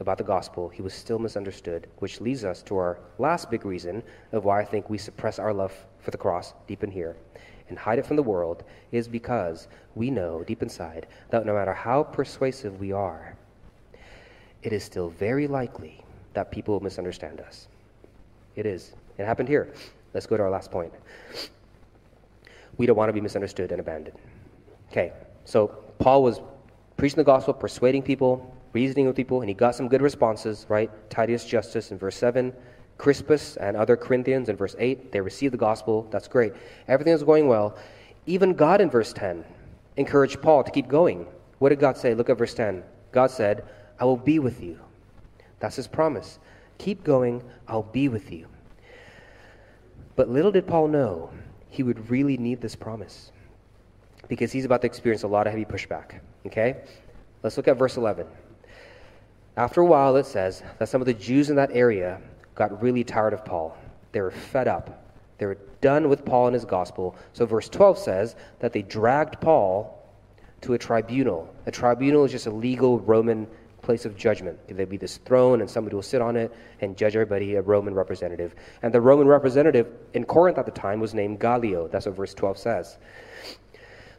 about 0.00 0.18
the 0.18 0.24
gospel, 0.24 0.68
he 0.68 0.82
was 0.82 0.92
still 0.92 1.18
misunderstood, 1.18 1.86
which 2.00 2.20
leads 2.20 2.44
us 2.44 2.62
to 2.64 2.76
our 2.76 2.98
last 3.18 3.50
big 3.50 3.64
reason 3.64 4.02
of 4.32 4.44
why 4.44 4.60
I 4.60 4.64
think 4.64 4.90
we 4.90 4.98
suppress 4.98 5.38
our 5.38 5.54
love 5.54 5.72
for 6.00 6.10
the 6.10 6.18
cross 6.18 6.52
deep 6.66 6.84
in 6.84 6.90
here 6.90 7.16
and 7.68 7.78
hide 7.78 7.98
it 7.98 8.06
from 8.06 8.16
the 8.16 8.22
world 8.22 8.64
is 8.92 9.08
because 9.08 9.68
we 9.94 10.10
know 10.10 10.42
deep 10.44 10.62
inside 10.62 11.06
that 11.30 11.46
no 11.46 11.54
matter 11.54 11.72
how 11.72 12.02
persuasive 12.02 12.78
we 12.78 12.92
are, 12.92 13.36
it 14.64 14.72
is 14.72 14.82
still 14.82 15.10
very 15.10 15.46
likely 15.46 16.02
that 16.32 16.50
people 16.50 16.74
will 16.74 16.82
misunderstand 16.82 17.40
us. 17.40 17.68
It 18.56 18.66
is. 18.66 18.94
It 19.18 19.26
happened 19.26 19.48
here. 19.48 19.72
Let's 20.14 20.26
go 20.26 20.36
to 20.36 20.42
our 20.42 20.50
last 20.50 20.70
point. 20.70 20.92
We 22.78 22.86
don't 22.86 22.96
want 22.96 23.10
to 23.10 23.12
be 23.12 23.20
misunderstood 23.20 23.70
and 23.70 23.80
abandoned. 23.80 24.18
Okay, 24.90 25.12
so 25.44 25.68
Paul 25.98 26.22
was 26.22 26.40
preaching 26.96 27.18
the 27.18 27.24
gospel, 27.24 27.52
persuading 27.52 28.02
people, 28.02 28.56
reasoning 28.72 29.06
with 29.06 29.14
people, 29.14 29.42
and 29.42 29.48
he 29.48 29.54
got 29.54 29.74
some 29.74 29.86
good 29.86 30.02
responses, 30.02 30.66
right? 30.68 30.90
Titus 31.10 31.44
Justus 31.44 31.90
in 31.90 31.98
verse 31.98 32.16
7, 32.16 32.52
Crispus 32.96 33.56
and 33.56 33.76
other 33.76 33.96
Corinthians 33.96 34.48
in 34.48 34.56
verse 34.56 34.74
8, 34.78 35.12
they 35.12 35.20
received 35.20 35.52
the 35.52 35.58
gospel. 35.58 36.08
That's 36.10 36.26
great. 36.26 36.54
Everything 36.88 37.12
was 37.12 37.22
going 37.22 37.48
well. 37.48 37.76
Even 38.26 38.54
God 38.54 38.80
in 38.80 38.88
verse 38.88 39.12
10 39.12 39.44
encouraged 39.96 40.40
Paul 40.40 40.64
to 40.64 40.70
keep 40.70 40.88
going. 40.88 41.26
What 41.58 41.68
did 41.68 41.80
God 41.80 41.96
say? 41.96 42.14
Look 42.14 42.30
at 42.30 42.38
verse 42.38 42.54
10. 42.54 42.82
God 43.12 43.30
said, 43.30 43.64
I 43.98 44.04
will 44.04 44.16
be 44.16 44.38
with 44.38 44.62
you. 44.62 44.78
That's 45.60 45.76
his 45.76 45.86
promise. 45.86 46.38
Keep 46.78 47.04
going, 47.04 47.42
I'll 47.68 47.82
be 47.82 48.08
with 48.08 48.32
you. 48.32 48.48
But 50.16 50.28
little 50.28 50.52
did 50.52 50.66
Paul 50.66 50.88
know 50.88 51.30
he 51.68 51.82
would 51.82 52.10
really 52.10 52.36
need 52.36 52.60
this 52.60 52.76
promise 52.76 53.32
because 54.28 54.52
he's 54.52 54.64
about 54.64 54.80
to 54.82 54.86
experience 54.86 55.22
a 55.22 55.28
lot 55.28 55.46
of 55.46 55.52
heavy 55.52 55.64
pushback. 55.64 56.20
Okay? 56.46 56.76
Let's 57.42 57.56
look 57.56 57.68
at 57.68 57.76
verse 57.76 57.96
11. 57.96 58.26
After 59.56 59.80
a 59.80 59.86
while, 59.86 60.16
it 60.16 60.26
says 60.26 60.62
that 60.78 60.88
some 60.88 61.00
of 61.00 61.06
the 61.06 61.14
Jews 61.14 61.50
in 61.50 61.56
that 61.56 61.70
area 61.72 62.20
got 62.54 62.82
really 62.82 63.04
tired 63.04 63.32
of 63.32 63.44
Paul. 63.44 63.76
They 64.12 64.20
were 64.20 64.30
fed 64.30 64.68
up. 64.68 65.04
They 65.38 65.46
were 65.46 65.58
done 65.80 66.08
with 66.08 66.24
Paul 66.24 66.46
and 66.46 66.54
his 66.54 66.64
gospel. 66.64 67.16
So, 67.32 67.44
verse 67.44 67.68
12 67.68 67.98
says 67.98 68.36
that 68.60 68.72
they 68.72 68.82
dragged 68.82 69.40
Paul 69.40 70.00
to 70.62 70.74
a 70.74 70.78
tribunal. 70.78 71.52
A 71.66 71.70
tribunal 71.70 72.24
is 72.24 72.32
just 72.32 72.46
a 72.46 72.50
legal 72.50 73.00
Roman 73.00 73.46
place 73.84 74.04
of 74.04 74.16
judgment. 74.16 74.58
There'd 74.68 74.88
be 74.88 74.96
this 74.96 75.18
throne, 75.18 75.60
and 75.60 75.70
somebody 75.70 75.94
will 75.94 76.02
sit 76.02 76.20
on 76.20 76.36
it 76.36 76.52
and 76.80 76.96
judge 76.96 77.14
everybody, 77.14 77.54
a 77.54 77.62
Roman 77.62 77.94
representative. 77.94 78.54
And 78.82 78.92
the 78.92 79.00
Roman 79.00 79.28
representative 79.28 79.86
in 80.14 80.24
Corinth 80.24 80.58
at 80.58 80.66
the 80.66 80.72
time 80.72 80.98
was 81.00 81.14
named 81.14 81.38
Gallio. 81.38 81.88
That's 81.88 82.06
what 82.06 82.16
verse 82.16 82.34
12 82.34 82.58
says. 82.58 82.98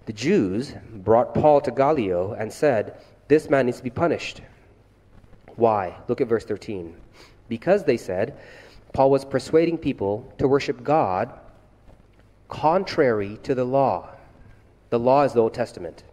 The 0.05 0.13
Jews 0.13 0.73
brought 0.93 1.33
Paul 1.33 1.59
to 1.61 1.71
Gallio 1.71 2.33
and 2.33 2.53
said, 2.53 3.01
This 3.27 3.49
man 3.49 3.65
needs 3.65 3.79
to 3.79 3.83
be 3.83 3.89
punished. 3.89 4.41
Why? 5.55 5.97
Look 6.07 6.21
at 6.21 6.27
verse 6.27 6.45
13. 6.45 6.95
Because 7.49 7.83
they 7.83 7.97
said, 7.97 8.37
Paul 8.93 9.09
was 9.09 9.25
persuading 9.25 9.79
people 9.79 10.31
to 10.37 10.47
worship 10.47 10.83
God 10.83 11.33
contrary 12.47 13.39
to 13.43 13.55
the 13.55 13.65
law. 13.65 14.09
The 14.91 14.99
law 14.99 15.23
is 15.23 15.33
the 15.33 15.41
Old 15.41 15.53
Testament. 15.53 16.03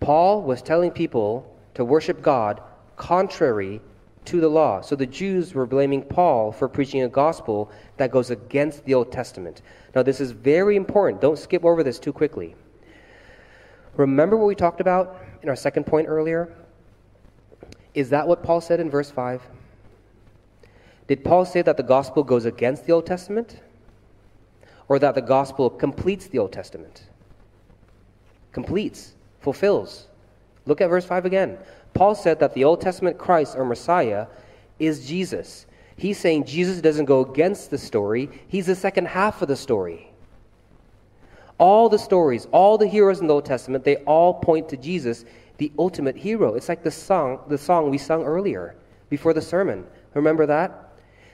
Paul 0.00 0.42
was 0.42 0.62
telling 0.62 0.92
people 0.92 1.48
to 1.74 1.84
worship 1.84 2.22
God 2.22 2.62
contrary 2.96 3.80
to 4.24 4.40
the 4.40 4.48
law. 4.48 4.80
So 4.80 4.94
the 4.94 5.06
Jews 5.06 5.54
were 5.54 5.66
blaming 5.66 6.02
Paul 6.02 6.52
for 6.52 6.68
preaching 6.68 7.02
a 7.02 7.08
gospel 7.08 7.70
that 7.96 8.10
goes 8.10 8.30
against 8.30 8.84
the 8.84 8.94
Old 8.94 9.10
Testament. 9.10 9.62
Now, 9.94 10.02
this 10.02 10.20
is 10.20 10.30
very 10.30 10.76
important. 10.76 11.20
Don't 11.20 11.38
skip 11.38 11.64
over 11.64 11.82
this 11.82 11.98
too 11.98 12.12
quickly. 12.12 12.54
Remember 13.96 14.36
what 14.36 14.46
we 14.46 14.54
talked 14.54 14.80
about 14.80 15.20
in 15.42 15.48
our 15.48 15.56
second 15.56 15.84
point 15.84 16.08
earlier? 16.08 16.54
Is 17.94 18.08
that 18.10 18.26
what 18.26 18.42
Paul 18.42 18.60
said 18.60 18.80
in 18.80 18.88
verse 18.88 19.10
5? 19.10 19.42
Did 21.08 21.24
Paul 21.24 21.44
say 21.44 21.62
that 21.62 21.76
the 21.76 21.82
gospel 21.82 22.22
goes 22.22 22.46
against 22.46 22.86
the 22.86 22.92
Old 22.92 23.06
Testament? 23.06 23.60
Or 24.88 24.98
that 24.98 25.14
the 25.14 25.22
gospel 25.22 25.68
completes 25.68 26.26
the 26.26 26.38
Old 26.38 26.52
Testament? 26.52 27.08
Completes, 28.52 29.14
fulfills. 29.40 30.06
Look 30.64 30.80
at 30.80 30.88
verse 30.88 31.04
5 31.04 31.26
again. 31.26 31.58
Paul 31.94 32.14
said 32.14 32.40
that 32.40 32.54
the 32.54 32.64
Old 32.64 32.80
Testament 32.80 33.18
Christ 33.18 33.56
or 33.56 33.64
Messiah 33.64 34.26
is 34.78 35.06
Jesus. 35.06 35.66
He's 35.96 36.18
saying 36.18 36.44
Jesus 36.44 36.80
doesn't 36.80 37.04
go 37.04 37.20
against 37.20 37.70
the 37.70 37.78
story, 37.78 38.30
he's 38.48 38.66
the 38.66 38.74
second 38.74 39.06
half 39.06 39.42
of 39.42 39.48
the 39.48 39.56
story. 39.56 40.08
All 41.58 41.88
the 41.88 41.98
stories, 41.98 42.48
all 42.50 42.76
the 42.76 42.88
heroes 42.88 43.20
in 43.20 43.28
the 43.28 43.34
Old 43.34 43.44
Testament, 43.44 43.84
they 43.84 43.96
all 43.98 44.34
point 44.34 44.68
to 44.70 44.76
Jesus, 44.76 45.24
the 45.58 45.70
ultimate 45.78 46.16
hero. 46.16 46.54
It's 46.54 46.68
like 46.68 46.82
the 46.82 46.90
song, 46.90 47.40
the 47.46 47.58
song 47.58 47.90
we 47.90 47.98
sung 47.98 48.24
earlier 48.24 48.74
before 49.10 49.32
the 49.32 49.42
sermon. 49.42 49.86
Remember 50.14 50.46
that? 50.46 50.70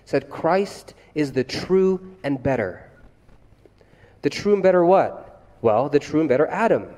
It 0.03 0.09
said 0.09 0.29
Christ 0.29 0.95
is 1.15 1.33
the 1.33 1.45
true 1.45 2.15
and 2.25 2.43
better. 2.43 2.91
The 4.23 4.31
true 4.31 4.53
and 4.53 4.63
better 4.63 4.85
what? 4.85 5.43
Well, 5.63 5.89
the 5.89 5.99
true 5.99 6.21
and 6.21 6.29
better 6.29 6.47
Adam. 6.49 6.89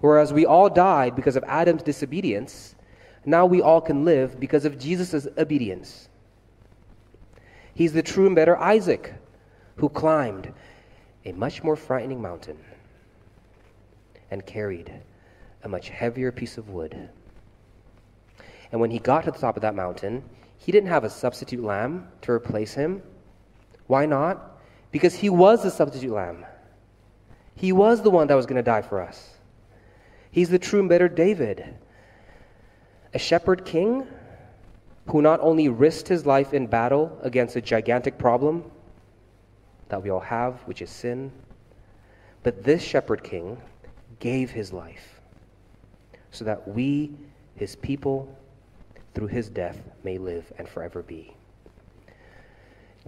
Whereas 0.00 0.32
we 0.32 0.46
all 0.46 0.68
died 0.70 1.14
because 1.14 1.36
of 1.36 1.44
Adam's 1.46 1.82
disobedience, 1.82 2.74
now 3.24 3.44
we 3.46 3.60
all 3.60 3.80
can 3.80 4.04
live 4.04 4.40
because 4.40 4.64
of 4.64 4.78
Jesus' 4.78 5.26
obedience. 5.36 6.08
He's 7.74 7.92
the 7.92 8.02
true 8.02 8.26
and 8.26 8.34
better 8.34 8.56
Isaac 8.56 9.14
who 9.76 9.88
climbed 9.88 10.52
a 11.24 11.32
much 11.32 11.62
more 11.62 11.76
frightening 11.76 12.20
mountain 12.20 12.58
and 14.30 14.44
carried 14.44 14.92
a 15.64 15.68
much 15.68 15.88
heavier 15.90 16.32
piece 16.32 16.56
of 16.56 16.70
wood. 16.70 17.08
And 18.72 18.80
when 18.80 18.90
he 18.90 18.98
got 18.98 19.24
to 19.24 19.30
the 19.30 19.38
top 19.38 19.56
of 19.56 19.62
that 19.62 19.74
mountain, 19.74 20.22
he 20.58 20.72
didn't 20.72 20.88
have 20.88 21.04
a 21.04 21.10
substitute 21.10 21.62
lamb 21.62 22.08
to 22.22 22.32
replace 22.32 22.74
him. 22.74 23.02
Why 23.86 24.06
not? 24.06 24.60
Because 24.92 25.14
he 25.14 25.28
was 25.28 25.62
the 25.62 25.70
substitute 25.70 26.12
lamb. 26.12 26.46
He 27.56 27.72
was 27.72 28.02
the 28.02 28.10
one 28.10 28.26
that 28.28 28.34
was 28.34 28.46
going 28.46 28.56
to 28.56 28.62
die 28.62 28.82
for 28.82 29.00
us. 29.00 29.29
He's 30.30 30.48
the 30.48 30.58
true 30.58 30.80
and 30.80 30.88
better 30.88 31.08
David. 31.08 31.64
A 33.12 33.18
shepherd 33.18 33.64
king 33.64 34.06
who 35.08 35.22
not 35.22 35.40
only 35.40 35.68
risked 35.68 36.08
his 36.08 36.24
life 36.24 36.54
in 36.54 36.66
battle 36.66 37.18
against 37.22 37.56
a 37.56 37.60
gigantic 37.60 38.16
problem 38.16 38.70
that 39.88 40.02
we 40.02 40.10
all 40.10 40.20
have, 40.20 40.60
which 40.62 40.82
is 40.82 40.90
sin, 40.90 41.32
but 42.42 42.62
this 42.62 42.82
shepherd 42.82 43.24
king 43.24 43.60
gave 44.20 44.50
his 44.50 44.72
life 44.72 45.20
so 46.30 46.44
that 46.44 46.68
we, 46.68 47.12
his 47.56 47.74
people, 47.74 48.32
through 49.14 49.26
his 49.26 49.48
death, 49.48 49.78
may 50.04 50.16
live 50.16 50.52
and 50.58 50.68
forever 50.68 51.02
be. 51.02 51.34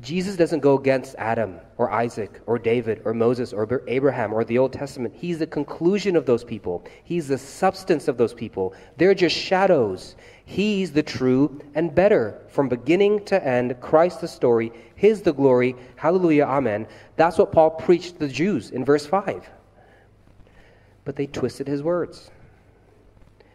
Jesus 0.00 0.36
doesn't 0.36 0.60
go 0.60 0.78
against 0.78 1.14
Adam 1.16 1.60
or 1.76 1.90
Isaac 1.90 2.40
or 2.46 2.58
David 2.58 3.02
or 3.04 3.12
Moses 3.12 3.52
or 3.52 3.82
Abraham 3.86 4.32
or 4.32 4.42
the 4.42 4.58
Old 4.58 4.72
Testament. 4.72 5.14
He's 5.14 5.38
the 5.38 5.46
conclusion 5.46 6.16
of 6.16 6.24
those 6.24 6.42
people, 6.44 6.84
He's 7.04 7.28
the 7.28 7.38
substance 7.38 8.08
of 8.08 8.16
those 8.16 8.32
people. 8.32 8.74
They're 8.96 9.14
just 9.14 9.36
shadows. 9.36 10.16
He's 10.44 10.92
the 10.92 11.02
true 11.02 11.60
and 11.74 11.94
better. 11.94 12.42
From 12.48 12.68
beginning 12.68 13.24
to 13.26 13.46
end, 13.46 13.80
Christ 13.80 14.20
the 14.20 14.28
story, 14.28 14.72
His 14.96 15.22
the 15.22 15.32
glory. 15.32 15.76
Hallelujah, 15.96 16.44
Amen. 16.44 16.86
That's 17.16 17.38
what 17.38 17.52
Paul 17.52 17.70
preached 17.70 18.14
to 18.14 18.26
the 18.26 18.32
Jews 18.32 18.70
in 18.70 18.84
verse 18.84 19.06
5. 19.06 19.48
But 21.04 21.16
they 21.16 21.26
twisted 21.26 21.68
His 21.68 21.82
words. 21.82 22.30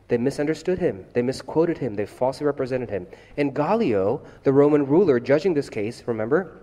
They 0.08 0.17
misunderstood 0.17 0.80
him. 0.80 1.06
They 1.13 1.22
misquoted 1.22 1.78
him. 1.78 1.96
They 1.96 2.06
falsely 2.06 2.46
represented 2.46 2.89
him. 2.89 3.08
And 3.36 3.54
Gallio, 3.54 4.22
the 4.43 4.54
Roman 4.54 4.86
ruler 4.86 5.20
judging 5.20 5.54
this 5.54 5.70
case, 5.70 6.04
remember, 6.06 6.60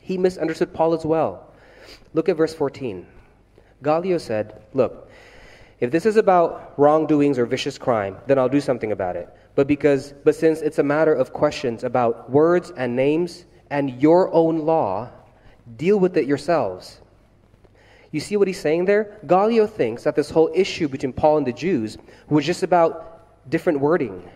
he 0.00 0.18
misunderstood 0.18 0.74
Paul 0.74 0.94
as 0.94 1.04
well. 1.04 1.52
Look 2.14 2.28
at 2.28 2.36
verse 2.36 2.54
14. 2.54 3.06
Gallio 3.82 4.18
said, 4.18 4.62
Look, 4.74 5.08
if 5.78 5.90
this 5.90 6.04
is 6.04 6.16
about 6.16 6.74
wrongdoings 6.76 7.38
or 7.38 7.46
vicious 7.46 7.78
crime, 7.78 8.16
then 8.26 8.38
I'll 8.38 8.48
do 8.48 8.60
something 8.60 8.92
about 8.92 9.16
it. 9.16 9.28
But 9.54 9.66
because 9.66 10.12
but 10.24 10.34
since 10.34 10.60
it's 10.60 10.78
a 10.78 10.82
matter 10.82 11.14
of 11.14 11.32
questions 11.32 11.84
about 11.84 12.30
words 12.30 12.72
and 12.76 12.94
names 12.94 13.46
and 13.70 14.02
your 14.02 14.32
own 14.32 14.58
law, 14.58 15.10
deal 15.76 15.98
with 15.98 16.16
it 16.16 16.26
yourselves. 16.26 17.00
You 18.12 18.20
see 18.20 18.36
what 18.36 18.48
he's 18.48 18.60
saying 18.60 18.86
there? 18.86 19.18
Gallio 19.26 19.66
thinks 19.66 20.02
that 20.02 20.16
this 20.16 20.30
whole 20.30 20.50
issue 20.54 20.88
between 20.88 21.12
Paul 21.12 21.38
and 21.38 21.46
the 21.46 21.52
Jews 21.52 21.96
was 22.28 22.44
just 22.44 22.62
about 22.62 23.50
different 23.50 23.80
wording. 23.80 24.28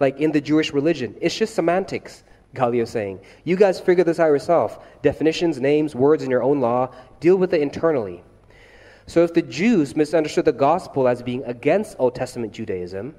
Like 0.00 0.18
in 0.20 0.32
the 0.32 0.40
Jewish 0.40 0.72
religion, 0.72 1.16
it's 1.20 1.36
just 1.36 1.54
semantics, 1.54 2.24
Gallio's 2.52 2.90
saying. 2.90 3.20
You 3.44 3.56
guys 3.56 3.80
figure 3.80 4.04
this 4.04 4.20
out 4.20 4.26
yourself. 4.26 4.84
Definitions, 5.02 5.60
names, 5.60 5.94
words 5.94 6.22
in 6.22 6.30
your 6.30 6.42
own 6.42 6.60
law, 6.60 6.92
deal 7.20 7.36
with 7.36 7.54
it 7.54 7.62
internally. 7.62 8.22
So 9.06 9.22
if 9.22 9.34
the 9.34 9.42
Jews 9.42 9.96
misunderstood 9.96 10.44
the 10.44 10.52
gospel 10.52 11.08
as 11.08 11.22
being 11.22 11.44
against 11.44 11.96
Old 11.98 12.14
Testament 12.14 12.52
Judaism, 12.52 13.14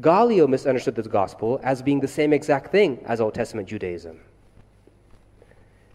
Gallio 0.00 0.46
misunderstood 0.46 0.94
the 0.94 1.02
gospel 1.02 1.60
as 1.62 1.82
being 1.82 2.00
the 2.00 2.08
same 2.08 2.32
exact 2.32 2.72
thing 2.72 3.00
as 3.04 3.20
Old 3.20 3.34
Testament 3.34 3.68
Judaism. 3.68 4.20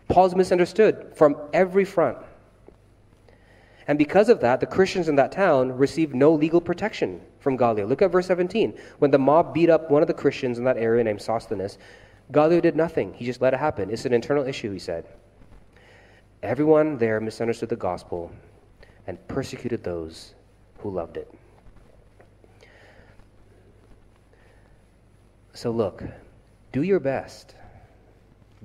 Paul's 0.08 0.36
misunderstood 0.36 1.12
from 1.16 1.36
every 1.54 1.84
front. 1.84 2.18
And 3.88 3.98
because 3.98 4.28
of 4.28 4.42
that, 4.42 4.60
the 4.60 4.66
Christians 4.66 5.08
in 5.08 5.16
that 5.16 5.32
town 5.32 5.72
received 5.72 6.14
no 6.14 6.34
legal 6.34 6.60
protection 6.60 7.22
from 7.40 7.56
Gallio. 7.56 7.86
Look 7.86 8.02
at 8.02 8.12
verse 8.12 8.28
17. 8.28 8.78
When 9.00 9.12
the 9.12 9.18
mob 9.18 9.54
beat 9.54 9.70
up 9.70 9.90
one 9.90 10.02
of 10.02 10.10
the 10.10 10.14
Christians 10.14 10.58
in 10.58 10.66
that 10.66 10.78
area 10.78 11.04
named 11.04 11.22
Sosthenes, 11.22 11.78
Gallio 12.34 12.60
did 12.60 12.76
nothing. 12.76 13.14
He 13.14 13.26
just 13.26 13.42
let 13.42 13.54
it 13.54 13.58
happen. 13.58 13.90
It's 13.90 14.06
an 14.06 14.14
internal 14.14 14.46
issue, 14.46 14.72
he 14.72 14.80
said. 14.80 15.06
Everyone 16.44 16.98
there 16.98 17.22
misunderstood 17.22 17.70
the 17.70 17.78
gospel 17.78 18.32
and 19.08 19.26
persecuted 19.30 19.84
those 19.84 20.36
who 20.80 20.92
loved 20.92 21.16
it. 21.16 21.34
So, 25.54 25.72
look, 25.72 26.04
do 26.74 26.84
your 26.84 27.00
best. 27.00 27.56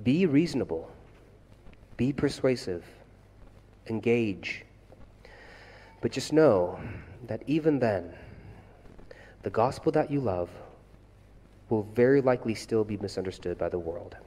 Be 0.03 0.25
reasonable. 0.25 0.91
Be 1.95 2.11
persuasive. 2.11 2.83
Engage 3.87 4.65
but 6.03 6.11
just 6.11 6.33
know 6.33 6.77
that 7.27 7.41
even 7.47 7.79
then, 7.79 8.13
the 9.43 9.49
gospel 9.49 9.89
that 9.93 10.11
you 10.11 10.19
love 10.19 10.49
will 11.69 11.83
very 11.95 12.19
likely 12.19 12.53
still 12.53 12.83
be 12.83 12.97
misunderstood 12.97 13.57
by 13.57 13.69
the 13.69 13.79
world. 13.79 14.17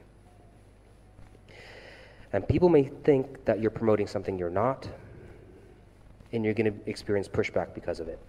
And 2.33 2.47
people 2.47 2.67
may 2.67 2.85
think 3.03 3.45
that 3.45 3.59
you're 3.59 3.69
promoting 3.69 4.07
something 4.07 4.39
you're 4.39 4.49
not, 4.49 4.89
and 6.31 6.43
you're 6.43 6.55
going 6.55 6.73
to 6.73 6.89
experience 6.89 7.27
pushback 7.27 7.75
because 7.75 7.99
of 7.99 8.07
it. 8.07 8.19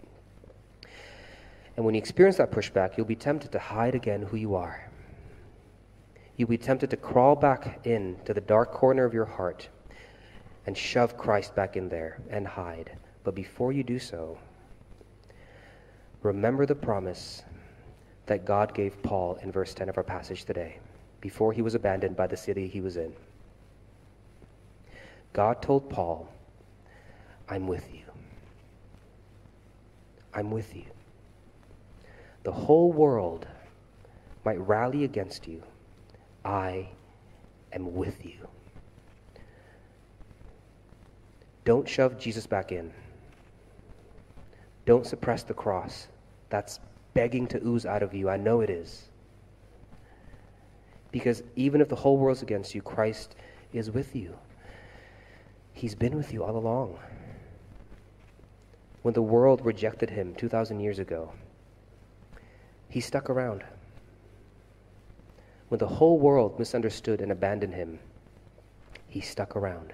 And 1.79 1.87
when 1.87 1.95
you 1.95 1.99
experience 1.99 2.37
that 2.37 2.51
pushback, 2.51 2.99
you'll 2.99 3.07
be 3.07 3.17
tempted 3.17 3.51
to 3.53 3.59
hide 3.59 3.95
again 3.95 4.21
who 4.21 4.37
you 4.37 4.57
are. 4.57 4.91
You'll 6.37 6.51
be 6.51 6.59
tempted 6.59 6.91
to 6.91 6.99
crawl 6.99 7.35
back 7.35 7.87
in 7.87 8.19
to 8.27 8.35
the 8.35 8.43
dark 8.43 8.73
corner 8.73 9.07
of 9.07 9.15
your 9.15 9.25
heart 9.25 9.71
and 10.67 10.77
shove 10.77 11.17
Christ 11.17 11.55
back 11.55 11.79
in 11.79 11.89
there 11.89 12.21
and 12.29 12.47
hide. 12.47 12.99
But 13.29 13.35
before 13.35 13.73
you 13.73 13.83
do 13.83 13.99
so, 13.99 14.39
remember 16.23 16.65
the 16.65 16.75
promise 16.75 17.43
that 18.25 18.47
God 18.47 18.73
gave 18.73 19.03
Paul 19.03 19.39
in 19.43 19.53
verse 19.53 19.75
10 19.75 19.91
of 19.91 19.99
our 19.99 20.03
passage 20.03 20.47
today, 20.47 20.79
before 21.21 21.53
he 21.53 21.61
was 21.61 21.75
abandoned 21.75 22.17
by 22.17 22.27
the 22.27 22.39
city 22.39 22.67
he 22.67 22.81
was 22.81 22.97
in. 22.97 23.13
God 25.35 25.61
told 25.61 25.91
Paul, 25.91 26.27
I'm 27.51 27.67
with 27.67 27.93
you. 27.93 28.01
I'm 30.33 30.51
with 30.51 30.75
you. 30.75 30.87
The 32.45 32.53
whole 32.53 32.93
world 32.93 33.47
might 34.43 34.67
rally 34.67 35.05
against 35.05 35.47
you. 35.47 35.63
I 36.47 36.89
am 37.75 37.95
with 37.95 38.25
you. 38.25 38.49
Don't 41.67 41.87
shove 41.87 42.19
Jesus 42.19 42.47
back 42.47 42.73
in. 42.73 42.91
Don't 44.89 45.07
suppress 45.07 45.43
the 45.43 45.53
cross. 45.53 46.09
That's 46.49 46.81
begging 47.13 47.47
to 47.49 47.61
ooze 47.63 47.85
out 47.85 48.03
of 48.03 48.15
you. 48.15 48.31
I 48.31 48.39
know 48.39 48.63
it 48.63 48.71
is. 48.71 49.11
Because 51.13 51.43
even 51.57 51.83
if 51.83 51.91
the 51.91 51.95
whole 51.95 52.17
world's 52.17 52.41
against 52.41 52.75
you, 52.75 52.81
Christ 52.81 53.37
is 53.75 53.91
with 53.91 54.17
you. 54.17 54.35
He's 55.75 55.95
been 55.95 56.17
with 56.17 56.33
you 56.33 56.43
all 56.43 56.57
along. 56.57 56.99
When 59.03 59.13
the 59.13 59.21
world 59.21 59.63
rejected 59.63 60.09
him 60.09 60.35
2,000 60.37 60.81
years 60.81 60.99
ago, 60.99 61.35
he 62.89 63.03
stuck 63.03 63.29
around. 63.29 63.65
When 65.69 65.81
the 65.81 65.87
whole 65.87 66.19
world 66.19 66.59
misunderstood 66.59 67.21
and 67.21 67.31
abandoned 67.31 67.75
him, 67.75 67.99
he 69.07 69.21
stuck 69.21 69.55
around. 69.55 69.93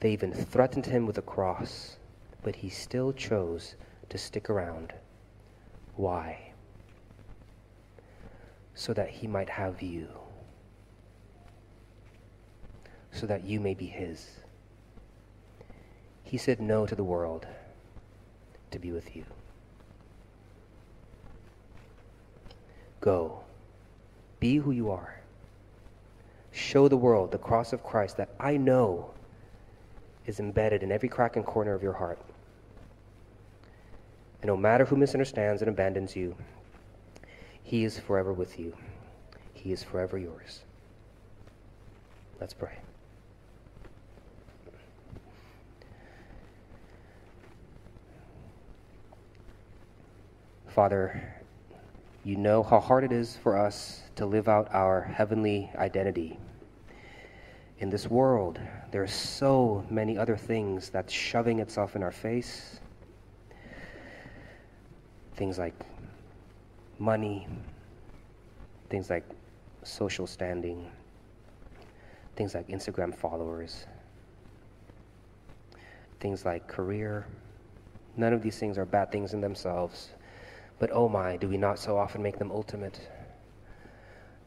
They 0.00 0.10
even 0.10 0.32
threatened 0.32 0.86
him 0.86 1.06
with 1.06 1.18
a 1.18 1.22
cross 1.22 1.97
but 2.42 2.56
he 2.56 2.68
still 2.68 3.12
chose 3.12 3.74
to 4.08 4.18
stick 4.18 4.48
around. 4.48 4.92
Why? 5.96 6.52
So 8.74 8.92
that 8.94 9.10
he 9.10 9.26
might 9.26 9.50
have 9.50 9.82
you. 9.82 10.08
So 13.12 13.26
that 13.26 13.44
you 13.44 13.60
may 13.60 13.74
be 13.74 13.86
his. 13.86 14.26
He 16.22 16.36
said 16.36 16.60
no 16.60 16.86
to 16.86 16.94
the 16.94 17.04
world 17.04 17.46
to 18.70 18.78
be 18.78 18.92
with 18.92 19.16
you. 19.16 19.24
Go. 23.00 23.40
Be 24.40 24.56
who 24.56 24.70
you 24.70 24.90
are. 24.90 25.20
Show 26.52 26.88
the 26.88 26.96
world 26.96 27.32
the 27.32 27.38
cross 27.38 27.72
of 27.72 27.82
Christ 27.82 28.16
that 28.16 28.30
I 28.38 28.56
know 28.56 29.10
is 30.26 30.40
embedded 30.40 30.82
in 30.82 30.92
every 30.92 31.08
crack 31.08 31.36
and 31.36 31.44
corner 31.44 31.74
of 31.74 31.82
your 31.82 31.92
heart. 31.92 32.18
And 34.40 34.48
no 34.48 34.56
matter 34.56 34.84
who 34.84 34.96
misunderstands 34.96 35.62
and 35.62 35.68
abandons 35.68 36.14
you, 36.14 36.36
He 37.62 37.84
is 37.84 37.98
forever 37.98 38.32
with 38.32 38.58
you. 38.58 38.76
He 39.52 39.72
is 39.72 39.82
forever 39.82 40.18
yours. 40.18 40.60
Let's 42.40 42.54
pray. 42.54 42.78
Father, 50.68 51.34
you 52.22 52.36
know 52.36 52.62
how 52.62 52.78
hard 52.78 53.02
it 53.02 53.10
is 53.10 53.36
for 53.36 53.56
us 53.56 54.02
to 54.14 54.26
live 54.26 54.48
out 54.48 54.68
our 54.72 55.02
heavenly 55.02 55.70
identity 55.74 56.38
in 57.80 57.90
this 57.90 58.08
world, 58.08 58.58
there 58.90 59.02
are 59.02 59.06
so 59.06 59.84
many 59.88 60.18
other 60.18 60.36
things 60.36 60.90
that's 60.90 61.12
shoving 61.12 61.60
itself 61.60 61.94
in 61.94 62.02
our 62.02 62.10
face. 62.10 62.80
Things 65.38 65.58
like 65.58 65.74
money, 66.98 67.48
things 68.90 69.08
like 69.08 69.24
social 69.84 70.26
standing, 70.26 70.90
things 72.36 72.54
like 72.54 72.68
Instagram 72.68 73.14
followers, 73.14 73.86
things 76.20 76.44
like 76.44 76.68
career, 76.68 77.26
None 78.18 78.32
of 78.32 78.42
these 78.42 78.58
things 78.58 78.76
are 78.78 78.84
bad 78.84 79.12
things 79.12 79.32
in 79.32 79.40
themselves. 79.40 80.10
But 80.80 80.90
oh 80.92 81.08
my, 81.08 81.36
do 81.36 81.48
we 81.48 81.56
not 81.56 81.78
so 81.78 81.96
often 81.96 82.20
make 82.20 82.36
them 82.36 82.50
ultimate? 82.50 83.00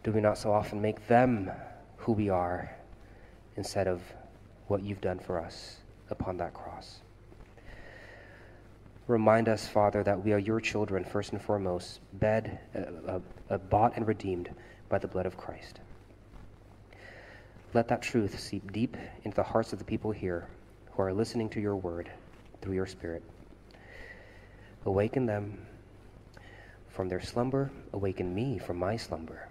Do 0.04 0.12
we 0.12 0.20
not 0.20 0.38
so 0.38 0.52
often 0.52 0.82
make 0.82 1.08
them 1.08 1.50
who 1.96 2.12
we 2.12 2.30
are 2.30 2.70
instead 3.56 3.88
of 3.88 4.02
what 4.68 4.84
you've 4.84 5.00
done 5.00 5.20
for 5.20 5.40
us 5.40 5.78
upon 6.10 6.36
that 6.38 6.54
cross? 6.54 7.00
Remind 9.12 9.50
us, 9.50 9.68
Father, 9.68 10.04
that 10.04 10.24
we 10.24 10.32
are 10.32 10.38
your 10.38 10.62
children 10.62 11.04
first 11.04 11.34
and 11.34 11.42
foremost, 11.42 12.00
bed, 12.14 12.60
uh, 12.74 13.12
uh, 13.12 13.20
uh, 13.50 13.58
bought 13.58 13.98
and 13.98 14.08
redeemed 14.08 14.50
by 14.88 15.00
the 15.00 15.08
blood 15.08 15.26
of 15.26 15.36
Christ. 15.36 15.82
Let 17.74 17.90
that 17.90 18.02
truth 18.02 18.40
seep 18.40 18.72
deep 18.72 18.96
into 19.26 19.36
the 19.36 19.44
hearts 19.44 19.74
of 19.74 19.80
the 19.80 19.86
people 19.86 20.14
here 20.14 20.48
who 20.92 21.02
are 21.02 21.12
listening 21.12 21.50
to 21.50 21.60
your 21.60 21.76
word 21.76 22.10
through 22.62 22.76
your 22.76 22.86
Spirit. 22.86 23.22
Awaken 24.86 25.26
them 25.26 25.68
from 26.88 27.10
their 27.10 27.20
slumber, 27.20 27.70
awaken 27.92 28.34
me 28.34 28.60
from 28.60 28.78
my 28.78 28.96
slumber, 28.96 29.50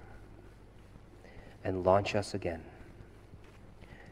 and 1.64 1.84
launch 1.84 2.14
us 2.14 2.32
again 2.32 2.64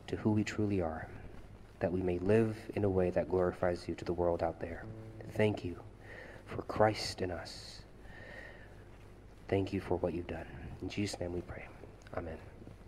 to 0.08 0.16
who 0.16 0.32
we 0.32 0.44
truly 0.44 0.82
are, 0.82 1.08
that 1.80 1.90
we 1.90 2.02
may 2.02 2.18
live 2.18 2.54
in 2.74 2.84
a 2.84 2.90
way 2.90 3.08
that 3.08 3.30
glorifies 3.30 3.88
you 3.88 3.94
to 3.94 4.04
the 4.04 4.12
world 4.12 4.42
out 4.42 4.60
there. 4.60 4.84
Thank 5.38 5.64
you 5.64 5.76
for 6.46 6.62
Christ 6.62 7.22
in 7.22 7.30
us. 7.30 7.82
Thank 9.46 9.72
you 9.72 9.80
for 9.80 9.96
what 9.96 10.12
you've 10.12 10.26
done. 10.26 10.46
In 10.82 10.88
Jesus' 10.88 11.20
name 11.20 11.32
we 11.32 11.42
pray. 11.42 11.64
Amen. 12.16 12.47